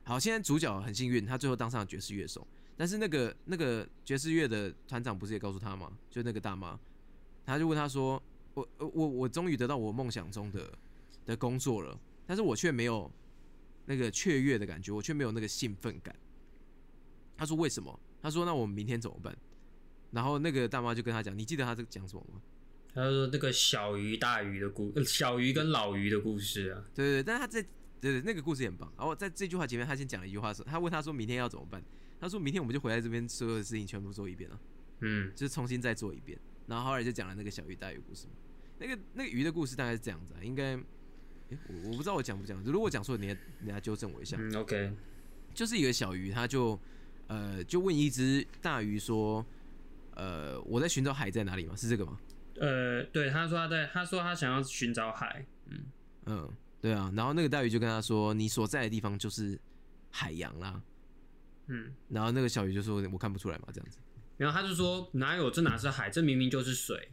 [0.05, 5.91] 好，现在主角很幸运，他最后当上了爵士乐手，但是那个那个爵士乐的团长不是也告诉他吗？
[6.09, 6.79] 就那个大妈，
[7.45, 8.23] 他就问他说
[8.57, 10.73] ：“我我我终于得到我梦想中的
[11.27, 13.11] 的工作了，但是我却没有
[13.85, 16.17] 那个雀跃的感觉，我却没有那个兴奋感。”
[17.37, 19.37] 他说：“为什么？”他说：“那我们明天怎么办？”
[20.11, 22.41] 然后那个大妈就跟他讲：“你记得他这个讲什么吗？”
[22.95, 26.83] 他说那个小鱼大鱼的故，小鱼跟老鱼的故事啊。
[26.95, 27.61] 对对，但是他在
[28.01, 28.91] 对对那个故事也很棒。
[28.97, 31.85] 然后在这句话前面，他先讲了一句话说：“他问他说明天要怎么办？”
[32.19, 34.61] 他说明天我们就回来这边，所有的事情全部做一遍了，
[35.01, 36.39] 嗯就是重新再做一遍。
[36.67, 38.33] 然后后来就讲了那个小鱼大鱼故事嘛。
[38.79, 40.75] 那个那个鱼的故事大概是这样子啊，应该，
[41.51, 44.37] 诶我我不知道我讲不讲，如果讲错，你要你来纠正我一下。
[44.39, 44.93] 嗯，OK，
[45.55, 46.79] 就是一个小鱼，他就
[47.29, 49.45] 呃就问一只大鱼说
[50.15, 51.75] ：“呃，我在寻找海在哪里吗？
[51.77, 52.19] 是这个吗？”
[52.61, 55.45] 呃，对，他说他在，他说他想要寻找海，
[56.27, 57.13] 嗯，对啊。
[57.15, 59.59] 然后那个大鱼就跟他说：“你所在的地方就是
[60.11, 60.83] 海洋啦。
[61.67, 63.99] 嗯，”然后那个小鱼就说：“我看不出来嘛，这样子。
[64.39, 67.11] 然后他就说哪有，这哪是海，这明明就是水。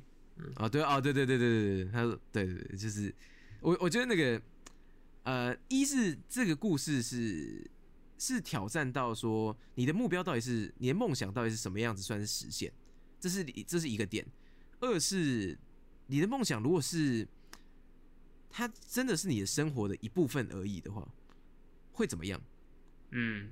[0.56, 3.13] 啊，对啊，对对对对对对，他说对对对，就是
[3.62, 4.41] 我我觉得那个
[5.24, 7.69] 呃，一是这个故事是
[8.17, 12.72] 是挑战到说你的目标到底是你的梦想到底是什么样子算是实现，
[13.19, 14.26] 这是这是一个点。
[14.80, 15.58] 二是
[16.08, 17.28] 你的梦想如果是
[18.50, 21.08] 它真的是你的生活的一部分而已的话，
[21.93, 22.41] 会怎么样？
[23.12, 23.52] 嗯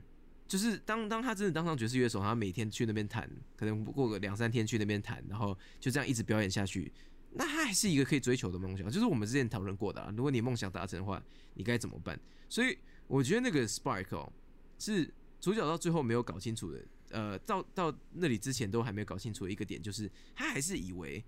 [0.51, 6.91] 就是当当他真的当上爵士乐手，他每天去那边弹，可能过个两三天去那边弹，然后就这样一直表演下去，
[7.31, 8.91] 那他还是一个可以追求的梦想。
[8.91, 12.19] 就是我们之前讨论过的、啊，如果你梦想达成的话，你该怎么办？
[12.49, 14.29] 所以我觉得那个 Spark 哦，
[14.77, 15.09] 是
[15.39, 21.23] 主角到最后没有搞清楚的，呃，到到那里之前都还没有搞清楚的一个点，就是他还是以为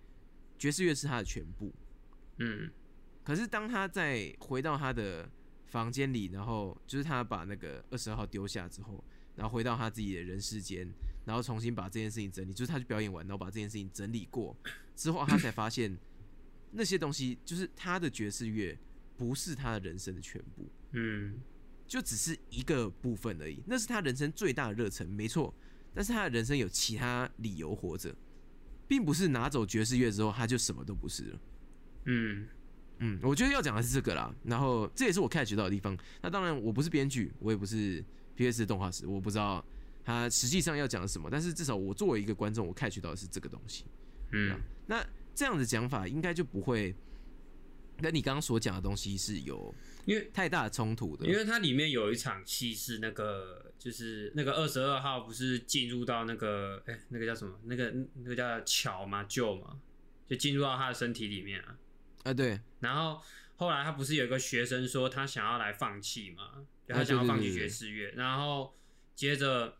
[0.60, 1.74] 爵士乐是他的全部。
[2.40, 2.70] 嗯
[3.24, 5.30] 可是当他在回到他的
[5.68, 9.02] 房间里，然后就是他把那个二十二号丢下之后，
[9.36, 10.90] 然后回到他自己的人世间，
[11.26, 14.56] 然后重新把这件事情整理，就是他去表演完，然后把这件事情整理过
[14.96, 15.98] 之后，他才发现
[16.72, 18.78] 那些东西就是他的爵士乐
[19.18, 21.40] 不是他的人生的全部，嗯
[21.86, 23.62] 就只是一个部分而已。
[23.68, 25.54] 那是他人生最大的热忱，没错。
[25.94, 28.16] 但是他的人生有其他理由活着，
[28.88, 31.40] 并不是拿走爵士乐之后他就什么都不是了。
[32.06, 32.48] 嗯
[32.98, 35.96] 嗯，我觉得要讲的是这个啦，然后这也是我 catch 到的地方。
[36.22, 38.04] 那当然，我不是编剧，我也不是
[38.36, 39.64] PS 动画师，我不知道
[40.04, 41.30] 他实际上要讲什么。
[41.32, 43.86] 但是至少我作为一个观众，我 catch 到的是这个东西。
[44.32, 46.96] 嗯那这样的讲法应该就不会
[48.02, 49.74] 跟你刚刚所讲的东西是有
[50.06, 51.26] 因为太大的冲突的。
[51.26, 57.58] 因为它里面有一场戏是那个，就是那个二十二号不是进入到那个，哎、那个叫什么？
[57.64, 59.80] 那个那个叫桥嘛，旧嘛，
[60.28, 61.78] 就进入到他的身体里面啊。
[62.24, 63.22] 啊，对，然后
[63.56, 68.76] 后来他不是有一个学生说他想要来放弃嘛，就他啊想要放弃爵士乐，然后
[69.16, 69.78] 接着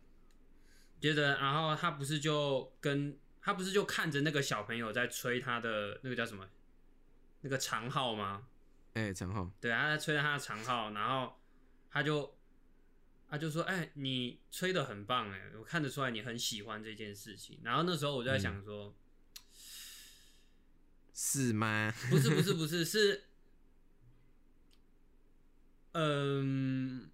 [1.00, 6.48] 接着，然后他不是就跟他不是就看着那个小朋友在吹他的那个叫什么
[7.42, 8.46] 那个长号吗？
[8.94, 11.38] 哎、长号，对，他在吹他的长号，然后
[11.90, 12.38] 他就
[13.28, 18.94] 他就说：“哎、你吹的很棒，哎，我看得出来你很喜欢这件事情。”然后那时候我就在想说，
[21.12, 21.92] 是吗？
[22.08, 23.24] 不是不是不是是，
[25.94, 27.08] 嗯，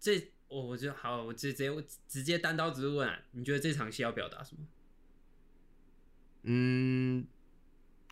[0.00, 4.66] 这我我就好，我直接我直接单刀直入问、啊，你觉得这场戏要表达什么？
[6.44, 7.26] 嗯，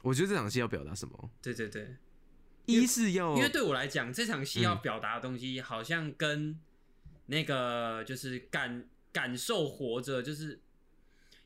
[0.02, 1.30] 我觉得这场戏要表达什么？
[1.40, 1.96] 对对对，
[2.66, 6.60] 一是要因为对我来讲，这场戏嗯要表达的东西，好像跟
[7.26, 10.60] 那个就是感感受活着，就是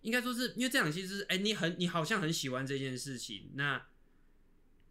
[0.00, 3.86] 应该说是因为这场戏就是，哎、你很你好像很喜欢这件事情，那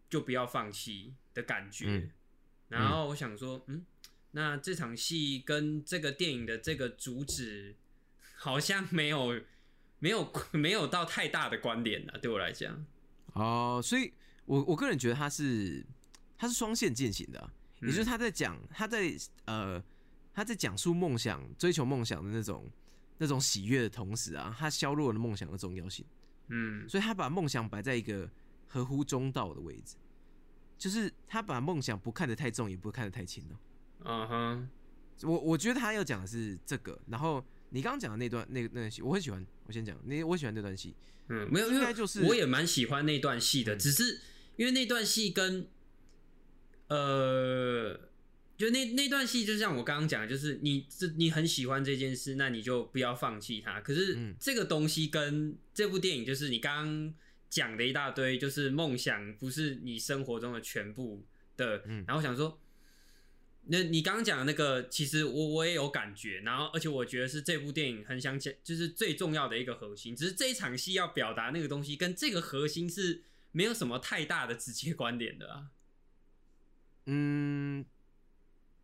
[0.08, 1.86] 就不要放弃的感觉。
[1.88, 2.10] 嗯
[2.68, 3.84] 然后我想说，嗯，
[4.32, 7.74] 那这场戏跟这个电影的这个主旨
[8.36, 9.40] 好像没有
[9.98, 12.84] 没有没有到太大的关联了，对我来讲。
[13.32, 14.12] 哦，所以
[14.44, 15.84] 我我个人觉得他是
[16.36, 19.82] 他是双线进行的啊、也就是他在讲他在呃
[20.34, 22.70] 他在讲述梦想、追求梦想的那种
[23.18, 26.04] 那种喜悦的同时啊，他削弱了梦想的重要性，
[26.48, 26.88] 嗯。
[26.88, 28.28] 所以他把梦想摆在一个
[28.66, 29.96] 合乎中道的位置，
[30.78, 33.60] 就是他把梦想不看得太重，也不看得太轻了。
[34.04, 34.68] 嗯哼，
[35.22, 39.44] 我我觉得他要讲的是这个，然后你刚刚讲的那段那那段戏，我很喜欢。
[39.66, 40.94] 我先讲，你我喜欢那段戏，
[41.28, 44.20] 嗯，没有，应因为该就是我也蛮喜欢那段戏的，嗯只是
[44.54, 45.66] 因为那段戏跟
[46.86, 47.98] 呃，
[48.56, 53.80] 就那那段戏，就像我刚刚讲的，就是你这你很喜欢这件事，那你就不要放弃它。
[53.80, 57.14] 可是嗯这个东西跟这部电影，就是你刚刚
[57.48, 61.24] 讲的一大堆，就是梦想不是你生活中的全部
[61.56, 61.82] 的。
[61.86, 62.60] 嗯然后想说，
[63.64, 70.14] 那你刚刚讲的那个，其实我我也有感觉，然后而且我觉得是这部电影很想讲，就是最重要的一个核心。
[70.14, 75.70] 只是这一场戏要表达那个东西，跟这个核心是没有什么太大的直接关联的啊。
[77.06, 77.84] 嗯，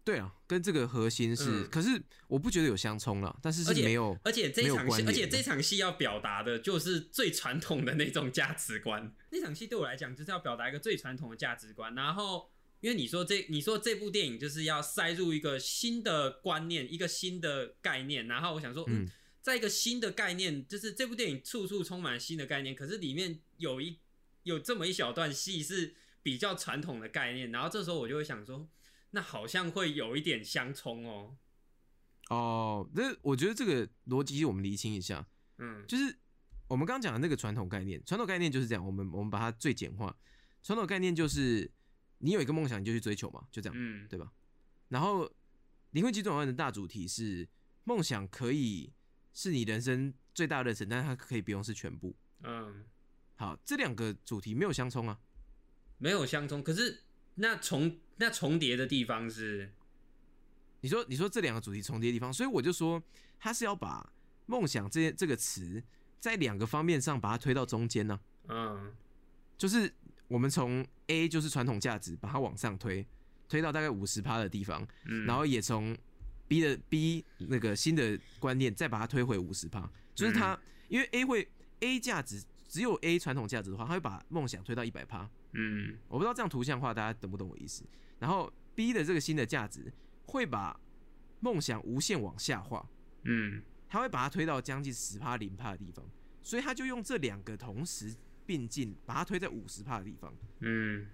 [0.05, 9.15] 对啊，跟这个核心是，嗯可是我不觉得有相冲了，但是是没有，而且这场戏，而且这场戏要表达的就是最传统的那种价值观。
[9.31, 11.95] 那场戏对我来讲，就是要表达一个最传统的价值观。
[11.95, 18.27] 然后，因为你说这，你说这部电影就是要塞入一个新的观念，一个新的概念。
[18.27, 19.11] 然后我想说，嗯，嗯
[19.41, 23.99] 在一个新的概念，就是这部电影处处充满新的概念，可是里面有一
[24.43, 27.53] 有这么一小段戏是比较传统的概念。
[27.53, 28.69] 然后这时候我就会想说，
[29.13, 31.37] 那好像会有一点相冲哦。
[32.29, 35.27] 哦，那我觉得这个逻辑我们厘清一下，
[35.59, 36.19] 嗯就是
[36.67, 40.15] 我们刚刚讲的那个传统概念，传统概念就是这样，我们我们把它最简化，
[40.63, 41.71] 传统概念就是
[42.19, 44.33] 你有一个梦想你就去追求嘛，就这样，嗯对吧？
[44.89, 45.31] 然后
[45.91, 47.49] 灵魂急转弯的大主题是
[47.85, 48.93] 梦想可以
[49.33, 52.17] 是你人生最大的热忱，但是它可以不用是全部。
[52.43, 52.85] 嗯。
[53.35, 55.19] 好，这两个主题没有相冲啊，
[55.99, 57.03] 没有相冲，可是
[57.35, 59.69] 那重那重叠的地方是，
[60.81, 63.03] 你说你说这两个主题重叠的地方，所以我就说
[63.37, 64.13] 他是要把
[64.47, 65.83] 梦想这这个词
[66.21, 68.95] 在两个方面上把它推到中间呢、嗯
[69.59, 69.93] 就是
[70.29, 73.05] 我们从 A 就是传统价值把它往上推，
[73.49, 75.97] 推到大概五十趴的地方，嗯，然后也从
[76.49, 80.59] B 的 B 那个新的观念再把它推回五十趴，就是它、
[80.89, 81.49] 因为 A 会
[81.81, 85.29] A 价值只有 A 传统价值的话，他会把梦想推到一百趴。
[85.55, 87.85] 嗯我不知道这样图像化大家懂不懂我意思？
[88.23, 89.93] 然后 B 的这个新的价值
[90.27, 90.79] 会把
[91.41, 92.89] 梦想无限往下化，
[93.25, 96.09] 嗯他会把它推到将近十趴零趴的地方，
[96.41, 98.15] 所以他就用这两个同时
[98.47, 100.33] 并进，把它推在五十趴的地方。
[100.61, 101.09] 嗯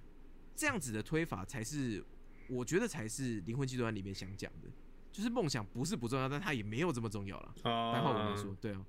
[0.55, 2.05] 这样子的推法才是，
[2.47, 4.69] 我觉得才是灵魂集团里面想讲的，
[5.11, 7.55] 就是梦想不是不重要，但它也没有这么重要了。
[7.65, 8.85] 哦，白话文来说，对啊。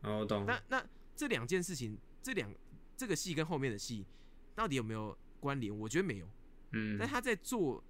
[0.00, 0.82] 哦，我懂，那那
[1.14, 2.50] 这两件事情，这两
[2.96, 4.06] 这个戏跟后面的戏
[4.54, 5.76] 到底有没有关联？
[5.78, 6.28] 我觉得没有。
[6.74, 6.98] 嗯。
[6.98, 7.82] 但他在做，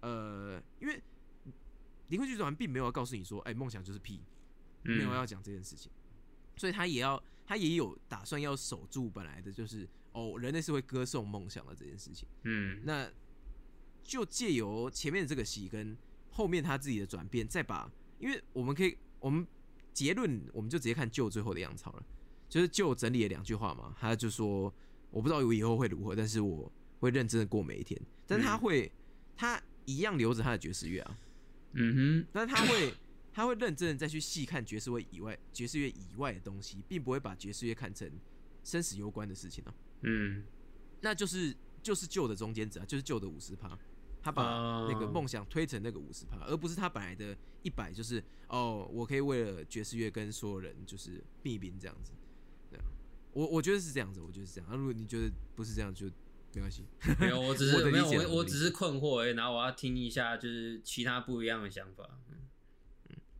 [0.00, 1.00] 呃，因为
[2.08, 4.20] 灵魂剧团并没有要告诉你说，哎、梦想就是屁，
[4.82, 5.90] 没有要讲这件事情，
[6.56, 12.28] 所以他也要，他也有打算要守住本来的，就是哦，人类是会歌颂梦想的这件事情。
[12.42, 12.80] 嗯。
[12.84, 13.10] 那
[14.02, 15.96] 就借由前面的这个戏跟
[16.30, 19.46] 后面他自己的转变，再把，因为我们可以，我们
[19.92, 22.04] 结论我们就直接看旧最后的样子好了，
[22.48, 24.72] 就是旧整理了两句话嘛，他就说
[25.10, 26.70] 我不知道我以后会如何，但是我
[27.00, 28.90] 会认真的过每一天，但他会，
[29.36, 31.18] 他一样留着他的爵士乐啊，
[31.72, 32.26] 嗯哼。
[32.32, 32.94] 但是他会。
[33.36, 38.08] 他会认真的再去细看爵士乐以外爵士乐以外的东西，并不会把爵士乐看成
[38.62, 39.74] 生死攸关的事情啊。
[40.02, 40.44] 嗯。
[41.00, 43.76] 那就是就是旧的中间值啊，就是旧的五十趴，
[44.22, 44.88] 他把哦。
[44.88, 52.12] 那个梦想推成那个五十趴，而不是他本来的一百，就是哦，我可以为了爵士乐跟所有人就是避兵这样子，
[52.70, 52.84] 对啊，
[53.32, 54.70] 我我觉得是这样子，我觉得是这样。
[54.70, 56.08] 那、如果你觉得不是这样，就
[56.58, 56.86] 没关系。
[57.20, 62.08] 没有，我只是没有，我我我只是困惑而已，然后我要听一下就是其他不一样的想法。
[62.28, 62.36] 嗯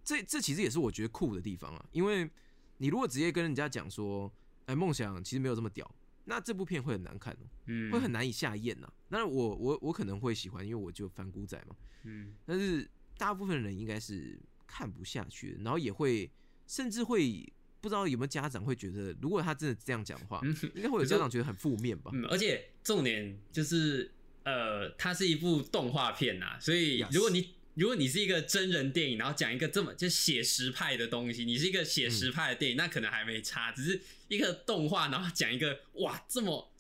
[0.04, 2.30] 这这其实也是我觉得酷的地方啊，因为
[2.76, 4.30] 你如果直接跟人家讲说，
[4.66, 5.90] 哎，梦想其实没有这么屌，
[6.26, 8.92] 那这部片会很难看哦、嗯，会很难以下咽呐。
[9.08, 11.74] 当然我我我可能会喜欢，因为我就反骨仔嘛。
[12.02, 16.30] 嗯但是大部分人应该是看不下去，然后也会
[16.66, 17.50] 甚至会
[17.84, 20.40] 不知道有没有家长会觉得，如果他真的这样讲的话，
[20.74, 22.10] 应该会有家长觉得很负面吧？
[22.14, 24.10] 嗯，而且重点就是
[24.44, 36.70] 呃，它是一部动画片呐，所以如果你如果你是一个真人电影，然后讲一个这么就写实派的东西，你是一个写实派的电影，那可能还没差，只是一个动画，然后讲一个哇这么。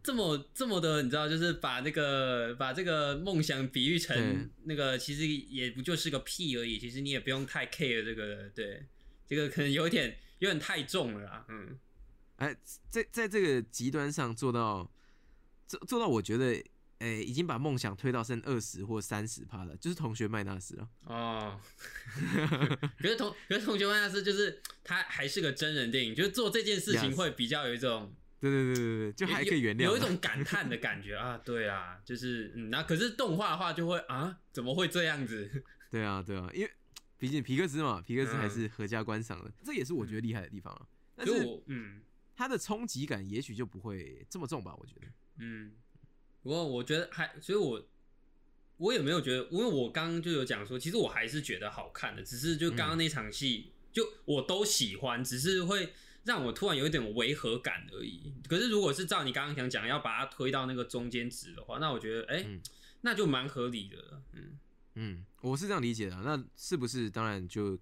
[0.00, 6.78] 这么这么的，你知道，就是把那个把这个梦想比喻成那个，其实也不就是个屁而已。
[6.78, 8.86] 其实你也不用太 care 这个，对，
[9.26, 11.44] 这个可能有点有点太重了啦。
[11.48, 11.78] 嗯
[12.36, 12.56] 哎，
[12.88, 14.88] 在在这个极端上做到
[15.66, 16.62] 做做到，我觉得，
[17.00, 20.88] 哎，已经把梦想推到剩二十或三十趴了，就是同学麦纳斯了。
[21.02, 21.60] 哦，
[22.96, 29.96] 可是同可是同学们那是就是他还是个真人电影，就是做这件事情会比较有一种对对对对对，就还可以原谅有，有。
[29.96, 31.36] 一种感叹的感觉啊。
[31.44, 35.64] 对啊，就是嗯，那可是动画的话就会啊，怎么会这样子？
[35.90, 36.70] 对啊对啊，因为
[37.18, 40.86] 毕竟皮克斯嘛，皮克斯还嗯是合家观赏的，这也是我觉得厉害的地方啊。
[41.16, 42.00] 但就是我嗯
[42.36, 45.06] 它的冲击感也许就不会这么重吧，我觉得。
[45.38, 45.72] 嗯，
[46.42, 47.84] 不过我觉得还，所以我
[48.76, 55.92] 我也没有觉得，因为我刚刚就有讲说，其实我还是觉得好看的，只是就刚刚那场戏，就我都喜欢，只是会
[56.22, 58.32] 让我突然有一点违和感而已。
[58.48, 62.60] 可是如果是照你刚刚想讲，要把它推到那个中间值的话，那我觉得，哎、嗯
[63.00, 64.22] 那就蛮合理的了。
[64.32, 64.58] 嗯，
[65.00, 66.22] 嗯，我是这样理解的啊。
[66.24, 67.78] 那是不是当然就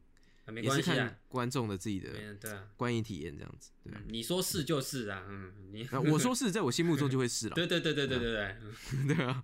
[0.63, 3.95] 也是看，观众的自己的对啊，观影体验这样子，对？
[4.09, 8.57] 你说是就是啊，嗯，你 那我说是在我心目中就会是了， 对对对对对对对，
[8.95, 9.43] 嗯 对啊，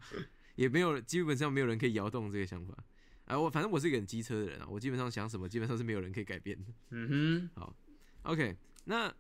[0.57, 2.77] 也没有基本上没有人可以摇动这个想法。
[3.25, 6.73] 啊，我反正我是一个很机车的人啊，我基本上想什么，基本上是没有人可以改变的。
[6.91, 7.09] 嗯
[7.57, 7.75] 哼，好
[8.25, 8.55] OK，
[8.85, 9.12] 那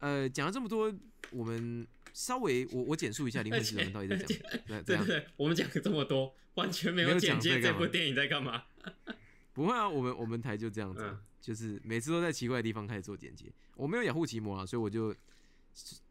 [0.00, 0.92] 呃讲了这么多，
[1.30, 8.64] 我们稍微我我简述一下《灵魂之轮》到底在讲对，对对对，我们讲了这么多，完全没没有简介讲这部电影在干嘛。
[9.54, 13.52] 不会啊，我们我们台就这样子就是每次都在奇怪的地方开始做简介。
[13.74, 15.14] 我没有雅虎奇摩啊，所以我就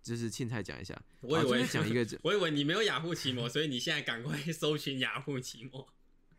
[0.01, 5.87] 就是青菜讲一下，我以为是讲一个 我以为你没有雅虎奇摩， 所以你现在赶快搜寻雅虎奇摩。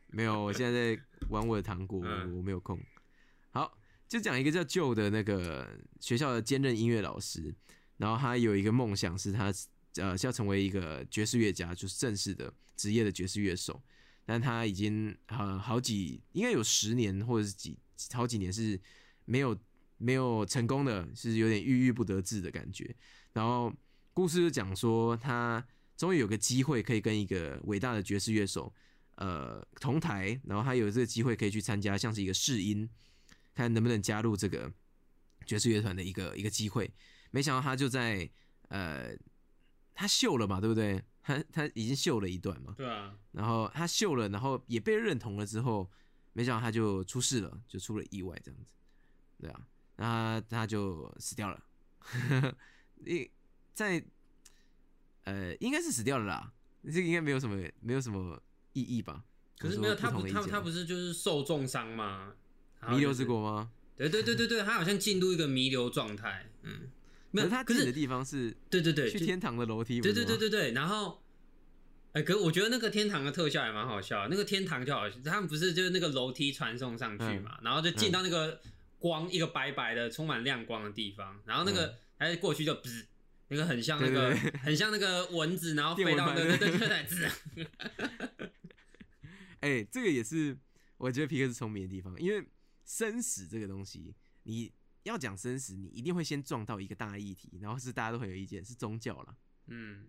[0.09, 2.79] 没有，我现在在玩我的糖果，嗯我没有空。
[3.51, 7.55] 好，就讲一个叫旧的那个学校的兼任音乐老师，
[7.97, 9.53] 然后他有一个梦想是他
[9.97, 13.81] 呃是要成为一个爵士乐家，就是正式的职业的爵士乐手。
[14.25, 17.77] 但他已经呃好几应该有十年或者是几
[18.13, 18.81] 好几年是
[19.25, 19.59] 没有
[19.99, 22.95] 没有成功的，是有点郁郁不得志的感觉。
[23.33, 23.73] 然后
[24.15, 25.65] 故事就讲说他
[25.97, 28.73] 终于有个机会可以跟一个伟大的爵士乐手
[29.17, 32.89] 呃同台，然后他有这个机会可以去参加像是一个试音，
[33.55, 34.73] 看能不能加入这个
[35.45, 36.89] 爵士乐团的一个一个机会。
[37.33, 38.31] 没想到他就在
[38.69, 39.13] 呃
[39.93, 41.03] 他秀了嘛，对不对？
[41.25, 45.91] 他他已经秀了一段嘛，对啊，然后他秀了，然后也被认同了之后，
[46.33, 48.73] 没想到他就出事了，就出了意外这样子，
[49.41, 49.67] 对啊，
[49.97, 51.65] 那他他就死掉了，
[53.07, 53.31] 一
[53.73, 54.05] 在
[55.25, 56.53] 呃应该是死掉了啦，
[56.85, 59.25] 这个应该没有什么没有什么意义吧？
[59.59, 62.35] 可是没有他不他他不是就是受重伤吗？
[62.89, 63.71] 弥留之国吗？
[63.97, 66.51] 对对对对对，他好像进入一个弥留状态。
[66.63, 66.91] 嗯，
[67.33, 71.23] 没有，他可是进的地方是对对对，去天堂的楼梯，对对对对对，然后，
[72.13, 74.29] 哎、可我觉得那个天堂的特效也蛮好笑。
[74.29, 78.61] 那个天堂就好笑，他们不是就是那个楼梯传送上去嘛，然后就进到那个
[78.99, 83.07] 光、一个白白的充满亮光的地方，然后那个还过去就噗，
[83.49, 87.29] 那个很像那个很像那个蚊子，然后飞到那个对对对对滋，
[89.61, 90.59] 哎、这个也是
[90.99, 92.45] 我觉得皮克是聪明的地方，因为
[92.85, 94.71] 生死这个东西，你
[95.05, 99.37] 要讲生死，你一定会先撞到一个大议题，然后是大家都很有意见，是宗教啦。
[99.67, 100.07] 嗯，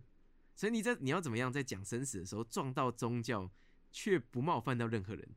[0.55, 3.49] 所以你在你要怎么样在讲生死的时候撞到宗教，
[3.91, 5.29] 却不冒犯到任何人，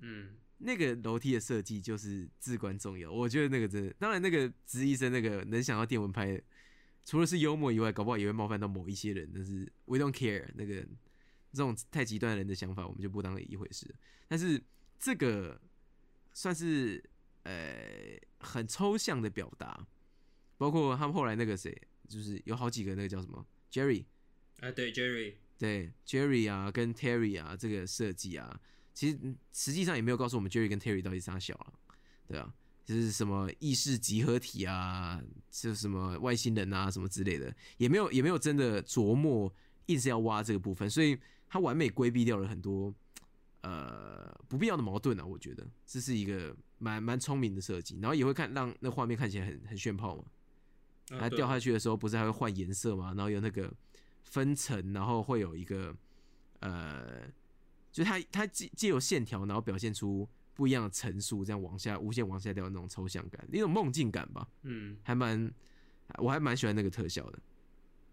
[0.00, 3.10] 嗯，那个楼梯的设计就是至关重要。
[3.10, 6.40] 我觉得那个真的，当然那个值医生那个能想到电蚊拍，
[7.04, 10.74] 除了是幽默以外，搞不好也会冒犯到某一些人，但是 we don't care 那个
[11.52, 13.92] 这种太极端的人的想法，我们就不当一回事。
[14.26, 14.62] 但是
[14.98, 15.60] 这个
[16.32, 17.02] 算是
[17.44, 19.86] 呃很抽象的表达，
[20.56, 21.76] 包括他们后来那个谁，
[22.08, 24.04] 就是有好几个那个叫什么 Jerry。
[24.60, 28.60] 啊，对，Jerry，对 Jerry 啊，跟 Terry 啊，这个设计啊，
[28.92, 31.72] 其实嗯实际上也没有告诉我们 Jerry 跟 Terry 到底是啥小啊，
[32.26, 32.52] 对啊，
[32.84, 39.52] 就是什么意识集合体啊，就是什么外星人啊，什么之类的，也没有也没有真的琢磨，
[39.86, 41.16] 硬是要挖这个部分，所以
[41.48, 42.92] 他完美规避掉了很多
[43.60, 45.64] 呃不必要的矛盾啊，我觉得。
[45.86, 50.24] 这是一个蛮蛮聪明的设计，然后也会看让那画面看起来很很炫炮嘛，
[51.10, 53.08] 啊对它掉下去的时候不是还会换颜色嘛？
[53.14, 53.72] 然后有那个
[54.24, 55.94] 分层，然后会有一个
[56.60, 57.20] 呃，
[57.90, 65.52] 就是它它借借由线条，然后表现出不一样的层数，这样往下无限往下掉的那种抽象感，那种梦境感吧，嗯，还蛮
[66.18, 67.38] 我还蛮喜欢那个特效的，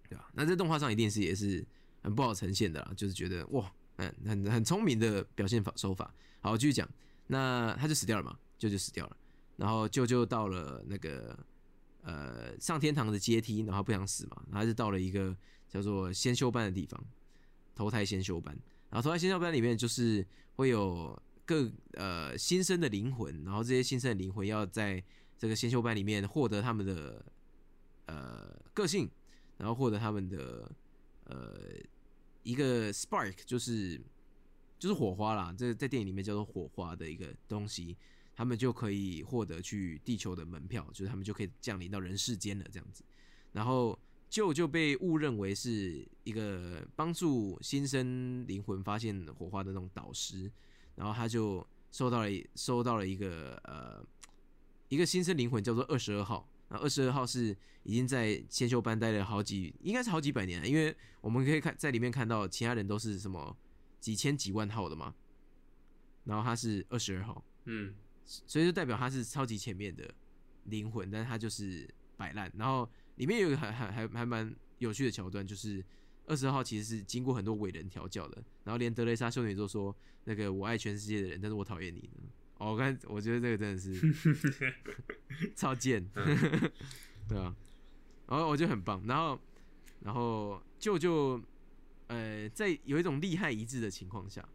[0.09, 0.29] 对吧？
[0.33, 1.65] 那在动画上一定是也是
[2.01, 6.13] 很不好呈现的啦，就是觉得哇，嗯很很聪明的表现法手法。
[6.41, 6.87] 好，继续讲，
[7.27, 9.17] 那他就死掉了嘛，舅舅死掉了，
[9.57, 11.37] 然后舅舅到了那个
[12.01, 15.35] 呃上天堂的阶梯，然后不想死嘛，然后就到了一个
[15.69, 17.03] 叫做先修班的地方，
[17.75, 18.57] 投胎先修班。
[18.89, 20.25] 然后投胎先修班里面就是
[20.55, 25.03] 会有各呃新生的灵魂，然后这些新生的灵魂要在
[25.37, 27.25] 这个先修班里面获得他们的
[28.05, 29.09] 呃个性，
[29.57, 30.71] 然后获得他们的
[31.25, 31.53] 呃
[32.43, 33.99] 一个 spark，就是
[34.79, 37.97] 就是火花啦，这在电影里面叫做火花的一个东西，
[38.35, 43.03] 他们就可以获得去地球的门票，就是他们就可以降临到人世间了这样子。
[43.53, 43.97] 然后
[44.29, 50.51] 就就被误认为是一个帮助新生灵魂发现火花的那种导师，
[50.95, 54.05] 然后他就收到了收到了一个呃
[54.89, 56.47] 一个新生灵魂叫做二十二号。
[56.67, 63.55] 那二十二号是已经在先修班待了好几，应该是好几百年了，因为我们可以看在里面看到其他人都是什么
[63.99, 65.13] 几千几万号的嘛，
[66.23, 67.93] 然后他是二十二号，嗯
[68.25, 70.13] 所以就代表他是超级前面的
[70.65, 72.51] 灵魂，但是他就是摆烂。
[72.57, 75.83] 然后里面有一个还还还还蛮有趣的桥段，就是
[76.25, 82.23] 二十二号其实是经过很多伟人调教的，然后连德雷莎修女都说那个我爱全世界的人，但是我讨厌你呢。
[82.57, 84.33] 哦，我看我觉得这个真的是
[85.55, 86.03] 超贱，
[87.27, 87.53] 对啊，
[88.27, 89.39] 然后我觉得很棒，然后
[89.99, 91.41] 然后舅舅
[92.07, 94.47] 呃在有一种利害一致的情况下，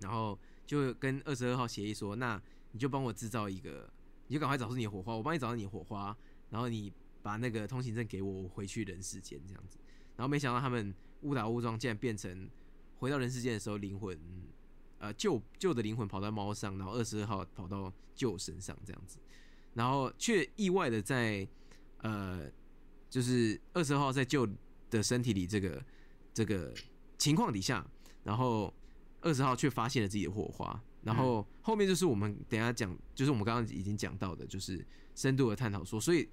[0.00, 2.40] 然后就跟二十二号协议说，那
[2.74, 3.88] 你就帮我制造一个，
[4.26, 6.14] 你就赶快找出你的火花，我帮你找到你的火花，
[6.50, 9.78] 然后你把那个通行证给我，我回去人世间这样子。
[10.16, 12.50] 然后没想到他们误打误撞，竟然变成
[12.98, 14.18] 回到人世间的时候，灵魂
[14.98, 19.20] 呃旧旧的灵魂跑到猫上，然后二十二号跑到旧身上这样子，
[19.74, 21.46] 然后却意外的在
[21.98, 22.50] 呃
[23.08, 24.48] 就是二十号在旧
[24.90, 25.84] 的身体里这个
[26.32, 26.74] 这个
[27.18, 27.86] 情况底下，
[28.24, 28.74] 然后
[29.20, 34.84] 二十号却发现了自己的火花，然后后面就是我们等一下讲，就是我们刚刚已经讲到的，就是
[35.14, 36.28] 深度的探讨说，所以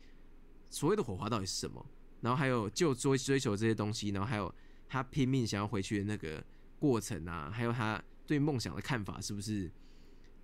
[0.70, 1.86] 所谓的火花到底是什么？
[2.22, 4.54] 然后还有就追追求这些东西，然后还有
[4.88, 6.44] 他拼命想要回去的那个
[6.80, 9.70] 过程啊，还有他对梦想的看法是不是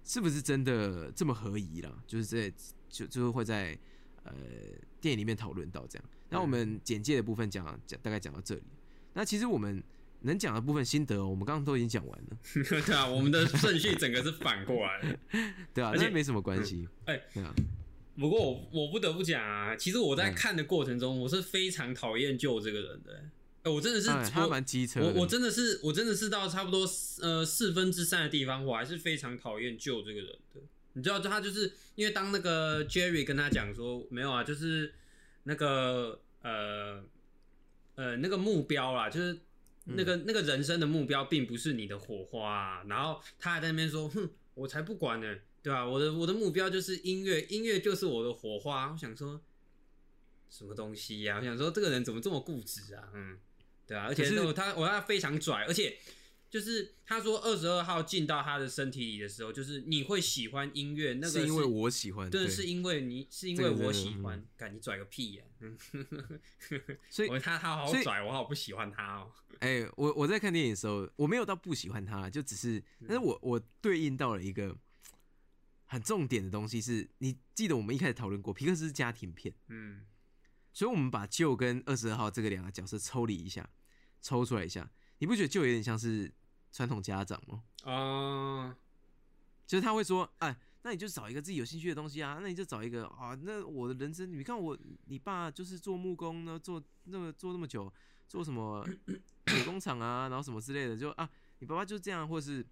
[0.04, 2.04] 是不是真的这么合宜啦？
[2.06, 2.54] 就是在
[2.90, 3.78] 就就是会在
[4.24, 4.34] 呃
[5.00, 6.10] 电影里面讨论到这样。
[6.30, 8.64] 那我们简介的部分讲讲大概讲到这里。
[9.14, 9.82] 那其实我们
[10.22, 12.38] 能讲的部分心得哦，我们刚刚都已经讲完了，
[12.86, 15.20] 对啊，我们的顺序整个是反过来的。
[15.74, 16.88] 对啊，而且没什么关系。
[17.06, 17.54] 哎对啊，
[18.18, 23.24] 不过我我不得不讲啊，其实我在看的过程中，我是非常讨厌救这个人的、
[23.64, 26.88] 哎，我真的是他蛮机车的，我我真的是我真的是到差不多
[27.22, 30.62] 呃四分之三的地方，我还是非常讨厌救这个人的。
[30.94, 34.92] 你知道，他就是因为当那个 Jerry 跟他讲说没有啊，就是
[35.44, 37.04] 那个呃
[37.94, 39.38] 呃那个目标啦，就是
[39.96, 48.92] 那个、那个人生的目标并不是你的火花、啊，然后他还在那边说，哼，我才不管呢，对吧、我的我的目标就是音乐，音乐就是我的火花。
[48.92, 49.42] 我想说
[50.50, 53.10] 什么东西呀、我想说这个人怎么这么固执啊？
[53.14, 53.38] 嗯，
[53.86, 55.98] 对啊，而且他我他非常拽，而且
[56.50, 64.24] 就是他说二十二号进到他的身体里的时候，就是你会喜欢音乐，那个是因为我喜欢，对，对，是因为你是因为我喜嗯。
[64.24, 65.78] 欢，干你拽个屁呀、 嗯，
[67.10, 69.32] 所以他他好拽，我好不喜欢他哦。
[69.60, 74.78] 哎、我我在看电影的时候，我没有到不喜欢他，就只是，但是我我对应到了一个
[75.86, 80.06] 很重点的东西是，你记得我们一开始讨论过，皮克斯是家庭片，嗯。
[80.74, 83.68] 所以我们把旧跟二十二号这个两个角色抽离一下，
[84.22, 86.32] 抽出来一下，你不觉得就有点像是
[86.72, 87.64] 传统家长吗？
[87.84, 88.76] 啊，
[89.66, 97.92] 就是他会说，哎，那你就找一个自己有兴趣的东西啊，那你就找一个啊，那我的人生，你看我，你爸就是做木工呢，做那么做那么久，
[98.28, 98.88] 做什么
[99.46, 102.66] 铁工厂啊，然后什么之类的，就啊，你爸爸就这样，或是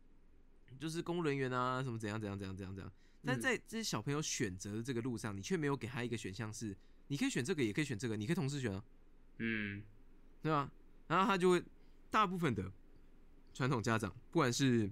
[0.79, 2.91] 就是公务人员啊，什么怎样怎样怎样怎样怎样。
[3.25, 6.75] 但嗯在这些小朋友选择的这个路上，你却没有给他一个选项是，
[7.07, 8.83] 你可以选这个，也可以选这个，你可以同时选啊，
[9.39, 9.81] 嗯
[10.43, 10.69] 对吧？
[11.07, 11.63] 然后他就会
[12.15, 12.71] 大部分的
[13.53, 14.89] 传统家长，不管是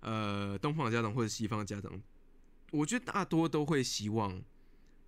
[0.00, 1.90] 呃东方的家长或者西方的家长，
[2.70, 4.38] 我觉得大多都会希望，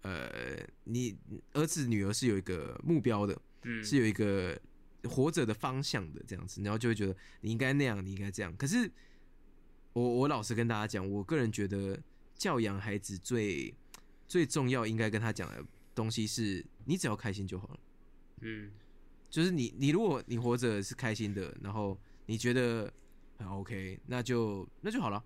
[0.01, 1.14] 呃，你
[1.53, 4.59] 儿子女儿是有一个目标的，嗯，是有一个
[5.03, 8.57] 活着的方向的这样子，然后就会觉得你应该那样，你应该这样。
[8.57, 8.90] 可是
[9.92, 12.01] 我我老实跟大家讲，我个人觉得
[12.34, 13.74] 教养孩子最
[14.26, 15.62] 最重要应该跟他讲的
[15.95, 17.80] 东西是，你只要开心就好了。
[18.40, 18.72] 嗯
[19.35, 22.89] 就是你，你如果你活着是开心的，然后你觉得
[23.37, 25.24] 很 OK，那就那就好了，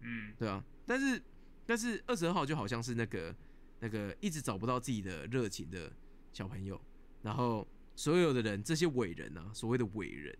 [0.00, 0.64] 嗯对啊。
[0.84, 1.22] 但是
[1.64, 3.32] 但是二十二号就好像是那个
[3.78, 5.92] 那个一直找不到自己的热情的
[6.32, 6.80] 小朋友，
[7.22, 10.36] 然后所有的人这些伟人啊，所谓的伟人，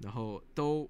[0.00, 0.86] 然后都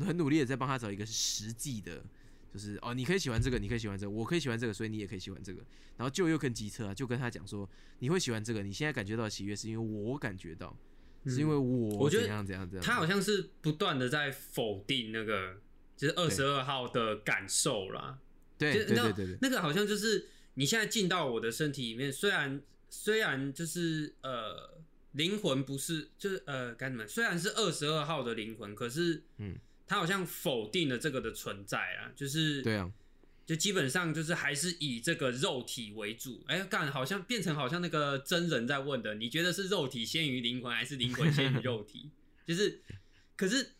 [0.00, 2.04] 很努力的在帮他找一个实际的，
[2.52, 5.60] 就是哦，你可以喜欢这个，你可以喜欢这个，我可以喜欢这个，所以你也可以喜欢这个。
[5.96, 7.68] 然后就又更机车啊，就跟他讲说，
[8.00, 10.76] 你会喜欢这个，你现在感觉到喜悦是因为我感觉到，
[11.26, 12.84] 是因为我我觉得怎样怎样怎样。
[12.84, 15.56] 他好像是不断的在否定那个，
[15.96, 18.18] 就是二十二号的感受啦。
[18.58, 24.82] 对那对对对对，那个好像就是你现在进到我的身体里面，虽然虽然就是呃
[25.12, 29.56] 灵魂不是就是呃该怎么，虽然是二十二号的灵魂，可是嗯，
[29.92, 32.90] 他好像否定了这个的存在啊，就是对啊，
[33.44, 36.42] 就基本上就是还是以这个肉体为主。
[36.48, 42.08] 哎、干，好像变成好像那个真人在问的，你觉得是肉体先于灵魂，还是灵魂先于肉体？
[42.48, 42.80] 就是，
[43.36, 43.72] 可是。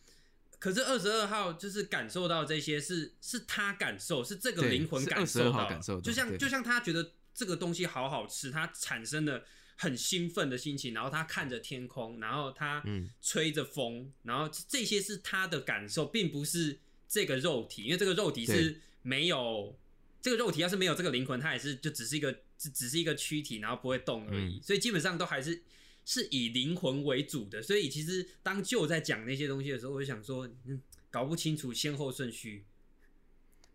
[0.59, 9.43] 可是二十二号就是感受到这些是是他感受，是这个灵魂感受到，感受到就像就像他觉得这个东西好好吃，他产生了
[9.83, 16.79] 很兴奋的心情，然后他看着天空，然后他嗯吹着风，然后这些是他的感受，并不是
[17.09, 19.77] 这个肉体，因为这个肉体是没有
[20.21, 25.61] 这个肉体，要是没有这个灵魂，它也是就只是一个只只是一个躯体，然后不会动而已，嗯所以基本上都还是
[26.05, 27.61] 是以灵魂为主的。
[27.61, 30.81] 所以其实当舅在讲那些东西的时候，我就想说，嗯，
[31.11, 32.63] 搞不清楚先后顺序。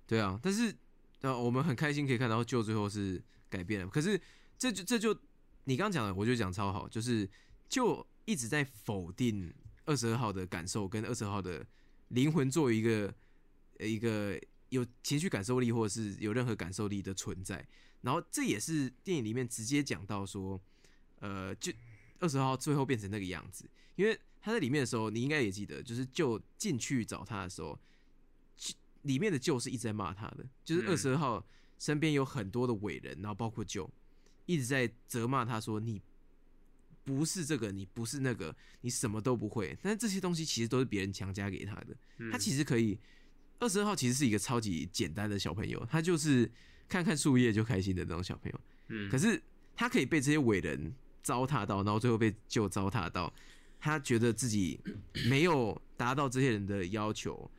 [0.06, 0.74] 对啊，但是
[1.20, 3.88] 呃，我们很开心可以看到舅最后是改变了。
[3.88, 4.18] 可是
[4.58, 5.14] 这就这就
[5.68, 7.28] 你刚刚讲的，我觉得讲超好，就是
[7.68, 9.52] 就一直在否定
[9.84, 11.64] 二十二号的感受跟二十二号的
[12.08, 13.14] 灵魂作为一个
[13.78, 14.40] 呃一个
[14.70, 17.62] 有情绪感受力或者是有任何感受力的存在。
[18.00, 20.58] 然后这也是电影里面直接讲到说，
[21.20, 21.70] 呃，就
[22.18, 27.78] 二十号最后变成那个样子，因为他在里面的时候，你应该也记得，就是就进去找他的时候，
[29.02, 31.44] 里面的舅是一直在骂他的，就是嗯二十二号
[31.78, 33.90] 身边有很多的伟人，然后包括舅
[34.48, 36.02] 一直在责骂他说你
[37.04, 39.76] 不是这个，你不是那个，你什么都不会。
[39.80, 42.98] 但是这些东西其实都是别人强加给他的，嗯他其实可以。
[43.60, 46.48] 二十二号其实是一个超级简单的小朋友，他就是
[46.88, 48.60] 看看树叶就开心的那种小朋友。
[48.86, 49.42] 嗯，可是
[49.74, 50.94] 他可以被这些伟人
[51.24, 53.34] 糟蹋到，然后最后被就糟蹋到，
[53.80, 54.78] 他觉得自己
[55.28, 57.50] 没有达到这些人的要求，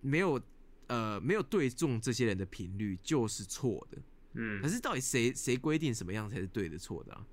[0.00, 0.40] 没有
[0.86, 3.98] 呃没有对中这些人的频率就是错的。
[4.34, 7.26] 嗯可是到底谁谁规定什么样才是对的错的啊？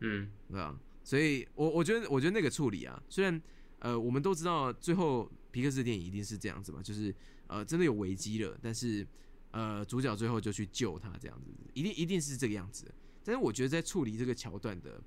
[0.00, 0.78] 嗯对吧？
[1.04, 3.40] 所以我我觉得我觉得那个处理啊，虽然
[3.80, 7.14] 呃我们都知道最后皮克斯电影一定是这样子嘛，就是
[7.48, 9.06] 呃真的有危机了，但是
[9.50, 12.92] 呃主角最后就去救他这样子，一定一定是这个样子。
[13.24, 15.02] 但是我觉得在处理这个桥段的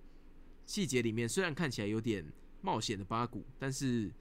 [0.66, 2.26] 细节里面，虽然看起来有点
[2.62, 4.12] 冒险的八股，但是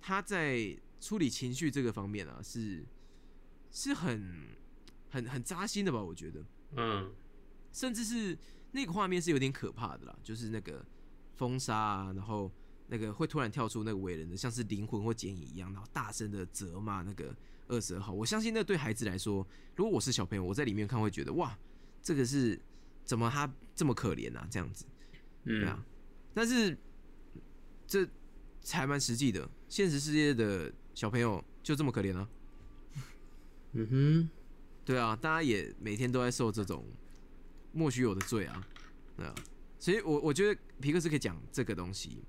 [0.00, 2.84] 他在处理情绪这个方面啊，是
[3.70, 4.56] 是很
[5.10, 6.02] 很很扎心的吧？
[6.02, 6.44] 我觉得。
[6.76, 7.12] 嗯
[7.72, 8.36] 甚至是
[8.72, 10.84] 那个画面是有点可怕的啦，就是那个
[11.36, 12.50] 风沙啊，然后
[12.88, 17.34] 那个会突然跳出那个伟人的，像是灵魂或剪影一样，然后大声的责骂那个
[17.68, 18.12] 二十二号。
[18.12, 19.46] 我相信那对孩子来说，
[19.76, 21.56] 如果我是小朋友，我在里面看会觉得哇，
[22.02, 22.58] 这个是
[23.04, 24.46] 怎么他这么可怜啊？
[24.50, 24.86] 这样子，
[25.44, 25.86] 对嗯啊。
[26.34, 26.76] 但是
[27.86, 28.08] 这
[28.70, 32.28] 还蛮实际的，现实世界的小朋友就这么可怜啊？
[33.72, 34.30] 嗯哼，
[34.88, 36.82] 对啊，大家也每天都在受这种
[37.72, 38.66] 莫须有的罪啊，
[39.18, 39.34] 对啊，
[39.78, 42.22] 所以我我觉得皮克斯可以讲这个东西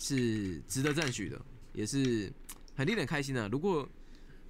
[0.00, 1.38] 是值得赞许的，
[1.74, 2.32] 也是
[2.74, 3.86] 很令人开心的、如果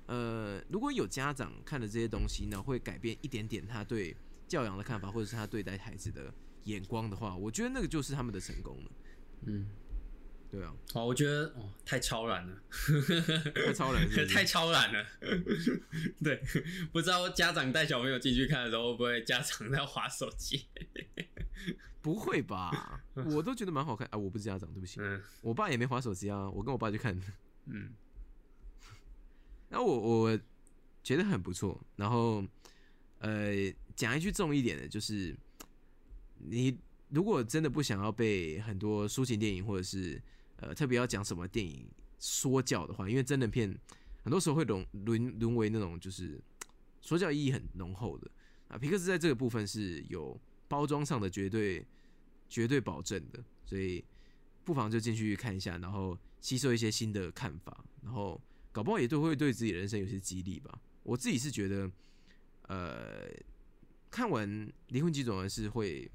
[0.07, 6.33] 呃如果有家长看了这些东西呢，会改变一点点他对教养的看法，或者是他对待孩子的
[6.63, 8.91] 眼光的话，我觉得那个就是他们的成功了。
[9.47, 9.67] 嗯，
[10.51, 12.63] 对啊，好，我觉得哦，太超然了，
[13.55, 15.07] 太超然了是是 太超然了。
[16.25, 16.43] 对，
[16.91, 20.67] 不知道家长带小朋友进去看的时候，会不会家长在划手机？
[22.01, 23.03] 不会吧？
[23.15, 24.17] 我都觉得蛮好看啊！
[24.17, 27.27] 我不是家长，对不起，嗯我爸也没划手机啊，我跟我爸去看的。
[27.67, 27.91] 嗯
[29.69, 30.41] 然后我我
[31.03, 31.79] 觉得很不错。
[31.97, 32.43] 然后
[33.19, 33.53] 呃，
[33.95, 35.37] 讲一句重一点的，就是
[36.39, 36.79] 你
[37.11, 40.23] 如果真的不想要被很多抒情电影或者是
[40.59, 41.89] 呃特别要讲什么电影
[42.21, 43.77] 说教的话，因为真人片
[44.23, 46.41] 很多时候会沦沦沦为那种就是
[47.01, 48.31] 说教意义很浓厚的
[48.69, 48.79] 啊。
[48.79, 50.39] 皮克斯在这个部分是有
[50.69, 51.87] 包装上的绝对
[52.49, 54.05] 绝对保证的，所以
[54.65, 58.41] 不妨就进去看一下，然后吸收一些新的看法，然后
[58.73, 60.81] 搞不好也都会对自己人生有些激励吧。
[61.03, 61.91] 我自己是觉得，
[62.63, 63.31] 呃，
[64.11, 64.49] 看完
[64.89, 66.11] 《离婚机种人》是会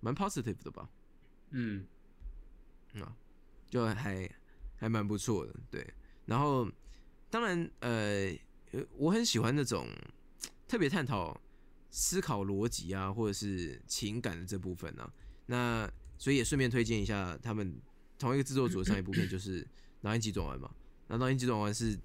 [0.00, 0.88] 蛮 positive 的吧，
[1.50, 1.84] 嗯
[2.94, 3.16] 啊，
[3.70, 4.28] 就还
[4.76, 5.86] 还蛮不错的，对。
[6.26, 6.68] 然后
[7.30, 8.36] 当然，呃，
[8.72, 9.88] 呃我很喜欢那种
[10.68, 11.40] 特别探讨
[11.90, 15.10] 思考逻辑啊，或者是情感的这部分啊。
[15.46, 17.80] 那所以也顺便推荐一下他们
[18.18, 19.62] 同一个制作组的上一部片，就是
[20.02, 20.70] 《脑筋急转弯》嘛。
[21.08, 21.98] 那《脑筋急转弯》是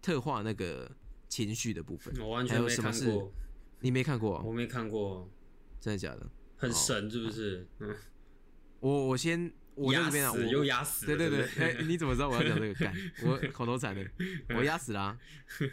[0.00, 0.90] 特化那个
[1.28, 3.32] 情绪的部分，我完还全没看有什么是过，
[3.80, 4.42] 你没看过、哦？
[4.44, 5.28] 我没看过，
[5.80, 6.30] 真的假的？
[6.56, 7.66] 很神是不是？
[7.80, 7.96] 嗯，
[8.80, 12.74] 我我先我这边啊，死我又压死，对对对，哎、你怎么知道我要讲这个？
[12.74, 12.94] 干，
[13.24, 14.06] 我口头禅的，
[14.50, 15.18] 我压死啦、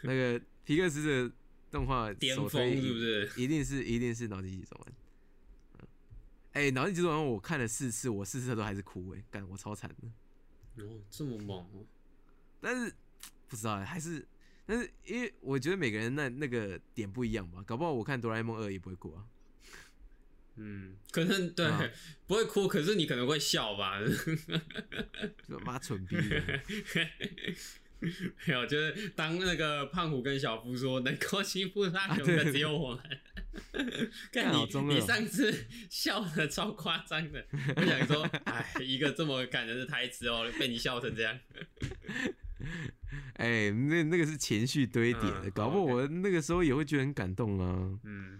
[0.03, 1.35] 那个皮克斯的
[1.69, 3.31] 动画巅峰是不是？
[3.35, 4.93] 一定是一定是脑筋急转弯。
[5.79, 5.87] 嗯
[6.53, 10.83] 哎、脑筋急转弯我看了四次，我四次都还是哭哎、干我超惨的。
[10.83, 11.85] 哦，这么猛哦，
[12.61, 12.93] 但是
[13.47, 14.25] 不知道、欸，还是
[14.65, 19.25] 但是因为我觉得每个人那那个点不一样吧，搞不好我看哆啦 A 梦二也不会哭啊。
[20.59, 21.89] 嗯，可能对啊。
[22.27, 23.99] 不会哭，可是你可能会笑吧？
[25.49, 26.59] 就妈蠢逼的，
[28.45, 33.01] 没有，就是当那个胖虎跟小夫说能够欺负他啊 熊的只有我们，
[34.31, 37.43] 看你你上次笑的超夸张的，
[37.75, 41.39] 我想说，哎，一个这么感人的台词哦，被你笑成这样。
[43.33, 48.39] 哎、那那个是情绪堆叠的，嗯搞不好我那个时候也会觉得很感动啊，嗯，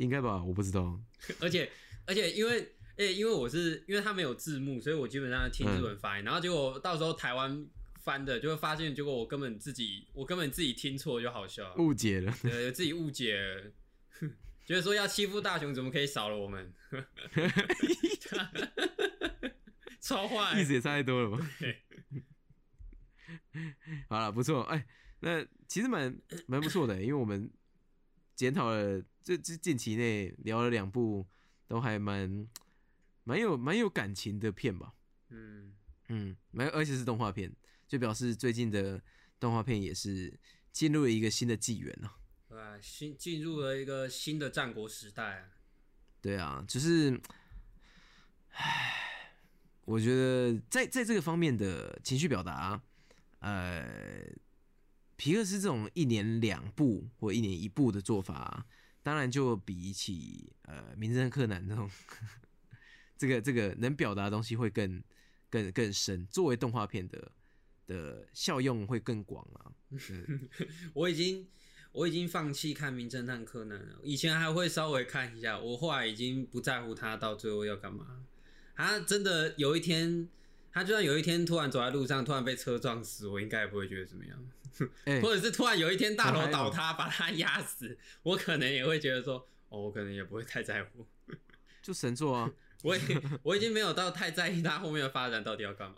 [0.00, 0.42] 应该吧？
[0.42, 1.00] 我不知道。
[1.40, 1.70] 而且
[2.06, 7.66] 而且因为诶、因为我是因为他没有字幕，所以我基本上听日文发音，然后结果到时候台湾
[8.02, 11.74] 翻的就会发现，结果我根本自己我根本自己听错，就好笑了。
[11.76, 13.70] 误解了，对，自己误解了，
[14.66, 16.72] 觉得说要欺负大雄，怎么可以少了我们？
[20.00, 21.38] 超坏意，思也差太多了吧？
[24.08, 24.84] 好了，不错，哎、
[25.20, 26.14] 那其实蛮
[26.46, 27.50] 蛮不错的，因为我们
[28.40, 31.26] 检讨了这这近期内聊了两部
[31.68, 32.48] 都还蛮
[33.22, 34.94] 蛮有蛮有感情的片吧，
[35.28, 35.74] 嗯，
[36.08, 37.54] 嗯，蛮而且是动画片，
[37.86, 38.98] 就表示最近的
[39.38, 40.40] 动画片也是
[40.72, 42.16] 进入了一个新的纪元啊。
[42.48, 42.78] 对啊？
[42.80, 45.48] 新进入了一个新的战国时代啊。
[46.22, 47.20] 对啊，就是，
[48.52, 49.34] 唉，
[49.84, 52.82] 我觉得在在这个方面的情绪表达，
[53.40, 54.26] 呃，
[55.20, 58.66] 皮克斯这种一年两部或一年一部的做法，
[59.02, 61.90] 当然就比起呃名侦探柯南那种，
[63.18, 65.02] 这个这个能表达的东西会更
[65.50, 67.32] 更更深，作为动画片的
[67.86, 69.70] 的效用会更广啊。
[70.94, 71.46] 我已经
[71.92, 78.24] 我已经放弃看《名侦探柯南》了，以前还会稍微看一下，我后来已经不在乎他到最后要干嘛。
[78.74, 80.26] 他真的有一天，
[80.72, 84.42] 他就算有一天突然走在路上，突然被车撞死，我应该也不会觉得怎么样。
[85.04, 91.06] 哎、或者是突然有一天大楼倒塌把他压死， 我可能也会觉得说，哦，我可能也不会太在乎。
[91.82, 92.50] 就神作啊。
[92.82, 93.00] 我已
[93.42, 95.96] 我已经没有到太在意他后面的发展到底要干嘛。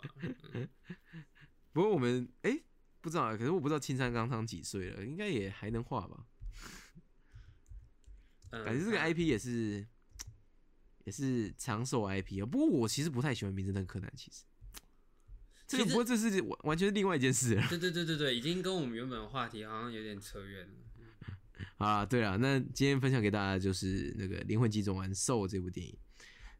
[1.71, 2.59] 不过我们哎、
[2.99, 6.25] 不知道啊，可是我不知道青山刚昌几岁了，应该也还能画吧？
[8.51, 9.87] 嗯感觉这个 IP 也是
[11.05, 12.45] 也是长寿 IP 啊。
[12.45, 14.43] 不过我其实不太喜欢名侦探柯南，其实
[15.77, 17.65] 这个不过这是完完全是另外一件事了。
[17.69, 20.73] 对对对对对，已经跟我们原本的话题好像有点扯远了。
[21.77, 25.97] 好啦，对了，那今天分享给大家的就是那个《灵魂急转弯》Soul 这部电影，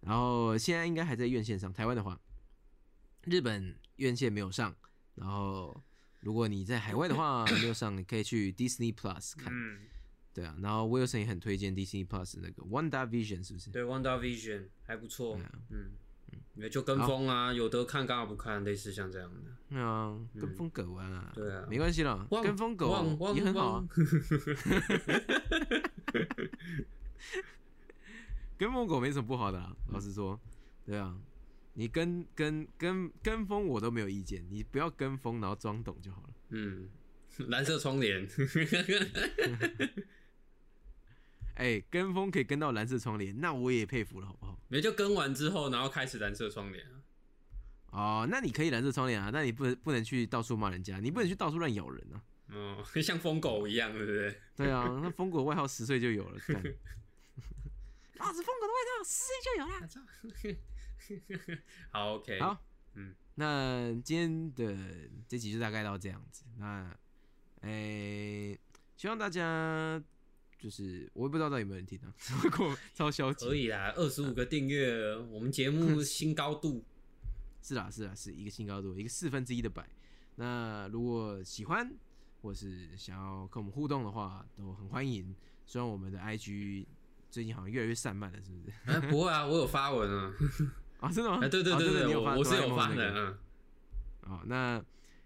[0.02, 2.20] 然后现在应该还在院线上，台湾的话，
[3.26, 4.76] 日本院线没有上，
[5.16, 5.82] 然后
[6.22, 9.52] 如果你在海外的话没有上，你可以去 Disney Plus 看。
[9.52, 9.82] 嗯，
[10.34, 13.70] 对啊，然后 Wilson 也很推荐 Disney Plus 那个 Wanda Vision 是不是？
[13.72, 15.52] 对，Wanda Vision 还不错啊。
[15.70, 15.92] 嗯
[16.56, 19.40] 嗯，就跟风啊，有得看刚好不看，类似像这样的。
[19.70, 21.66] 对啊，跟风狗啊，对啊。
[21.70, 22.90] 没关系啦，跟风狗
[23.36, 23.86] 也很好啊，
[28.58, 30.40] 跟风狗没什么不好的啊，老实说，
[30.86, 31.18] 对啊，
[31.74, 36.30] 你跟跟跟跟风我都没有意见，你不要跟风然后装懂就好了。
[36.50, 36.88] 嗯，
[37.48, 38.28] 蓝色窗帘。
[41.56, 44.60] 哎、跟风可以跟到蓝色窗帘，那我也佩服了，好不好？
[44.68, 47.02] 没就跟完之后，然后开始蓝色窗帘啊。
[47.92, 52.24] 哦，那你可以蓝色窗帘啊，那你不能不能去到处骂人家，你不能去到处乱咬人啊。
[52.50, 54.42] 哦， 像疯狗一样，对不对？
[54.56, 56.56] 对啊，那疯狗外号十岁就有了，干
[58.18, 59.78] 老子疯狗的外号十岁就有了。
[61.92, 62.40] 好，OK。
[62.40, 62.64] 好，
[62.96, 64.76] 嗯，那今天的
[65.28, 66.46] 这集就大概到这样子。
[66.58, 66.96] 那，
[67.62, 68.58] 诶、
[68.96, 70.02] 希望大家
[70.64, 73.46] 就是我也不知道到底有没有人听啊， 如果超消极。
[73.46, 76.82] 可以啦，二十五个订阅，我们节目 新高度。
[77.62, 79.86] 是啦，是啦，是一个新高度，一个四分之一的百。
[80.36, 81.94] 那如果喜欢
[82.42, 85.36] 或是想要跟我们互动的话，都很欢迎。
[85.66, 86.86] 虽然我们的 IG
[87.30, 88.74] 最近好像越来越散漫了，是不是？
[88.86, 90.34] 哎，不会啊，我有发文啊。
[91.02, 91.40] 啊，真的吗？
[91.44, 94.82] 哎，对对啊对对，我我是有发的，嗯啊，那、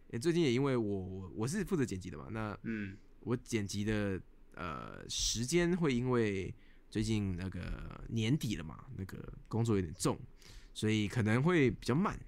[0.10, 4.20] 诶最近也因为我我我是负责剪辑的嘛，那嗯我剪辑的
[4.58, 6.54] 呃时间会因为
[6.90, 10.18] 最近那个年底了嘛，那个工作有点重，
[10.74, 12.20] 所以可能会比较慢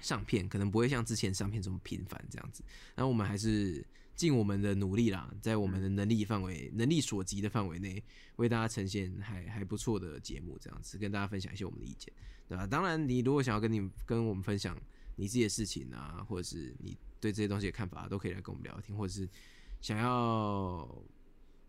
[0.00, 2.62] 上片，可能不会像之前上片这么频繁这样子。
[2.94, 3.84] 那我们还是
[4.14, 8.02] 尽我们的努力啦，在我们的能力范围、能力所及的范围内，
[8.36, 12.12] 为大家呈现还还不错的节目，这样子跟大家分享一些我们的意见，
[12.46, 12.66] 对吧？
[12.66, 14.76] 当然，你如果想要跟你跟我们分享
[15.16, 19.28] 你自己的事情啊，或者是你对这些东西的看法，都可以来跟我们聊天，或者是
[19.80, 20.86] 想要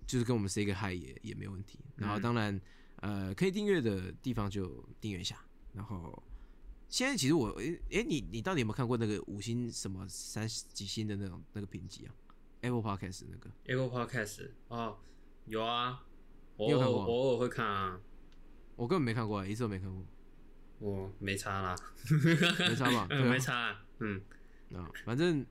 [0.07, 1.79] 就是跟我们 say 个 hi 也也没问题。
[1.95, 2.59] 然后当然，
[2.97, 5.37] 呃，可以订阅的地方就订阅一下。
[5.73, 6.21] 然后
[6.89, 12.13] 现在其实我，诶、诶你你到底有没有看过那个五星什么三几星的那种那个评级啊
[12.61, 14.97] ？Apple Podcast 那个，，Apple Podcast 哦，
[15.45, 16.03] 有啊，
[16.57, 17.99] 我偶尔你有看过我偶尔会看啊，
[18.75, 20.05] 我根本没看过、一次都没看过，
[20.79, 21.75] 我没差啦，
[22.59, 23.07] 没差吧？
[23.15, 24.21] 啊没差啊，嗯，
[24.73, 25.47] 啊，反正就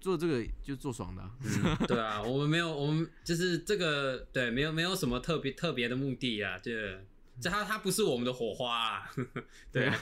[0.00, 7.00] 做这个就做爽的、啊，嗯，对啊，我们没有，我们就是这个，对，没有没有什么特别特别的目的啊，这
[7.40, 9.10] 这它它不是我们的火花啊，
[9.72, 9.98] 对啊，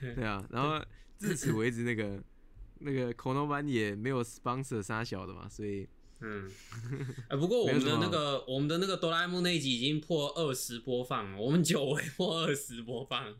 [0.00, 0.84] 对啊，然后
[1.18, 2.22] 至此为止，那个
[2.80, 5.88] 那个口头版也没有 sponsor 杀小的嘛，所以
[6.20, 6.50] 嗯，
[7.28, 13.34] 哎、不过我们的那个 我们的那个哆啦 A 梦那一集已经破二十播放了，我们久违破二十播放，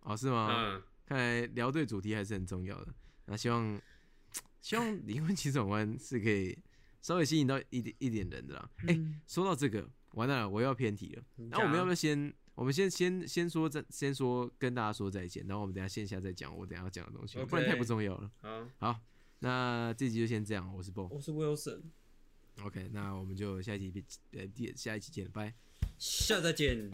[0.00, 0.48] 哦是吗？
[0.50, 2.92] 嗯，看来聊对主题还是很重要的。
[3.24, 3.80] 那希望
[4.60, 6.58] 希望灵魂急转弯是可以
[7.00, 8.70] 稍微吸引到一点一点人的啦。
[8.78, 11.22] 哎、嗯说到这个，完蛋了，我又要偏题了。
[11.36, 12.34] 你那我们要不要先？
[12.56, 18.30] 我们先先先说再先说跟大家说再见，然后我们等下线下再讲我等下要讲的东西 OK 不然太不重要了。
[18.40, 19.00] 好，好，
[19.40, 21.06] 那这集就先这样，我是 BO。
[21.08, 24.02] 我是 Wilson，OK，那我们就下一集
[24.32, 25.52] 呃第下一期见，拜。
[25.98, 26.90] 下次再见。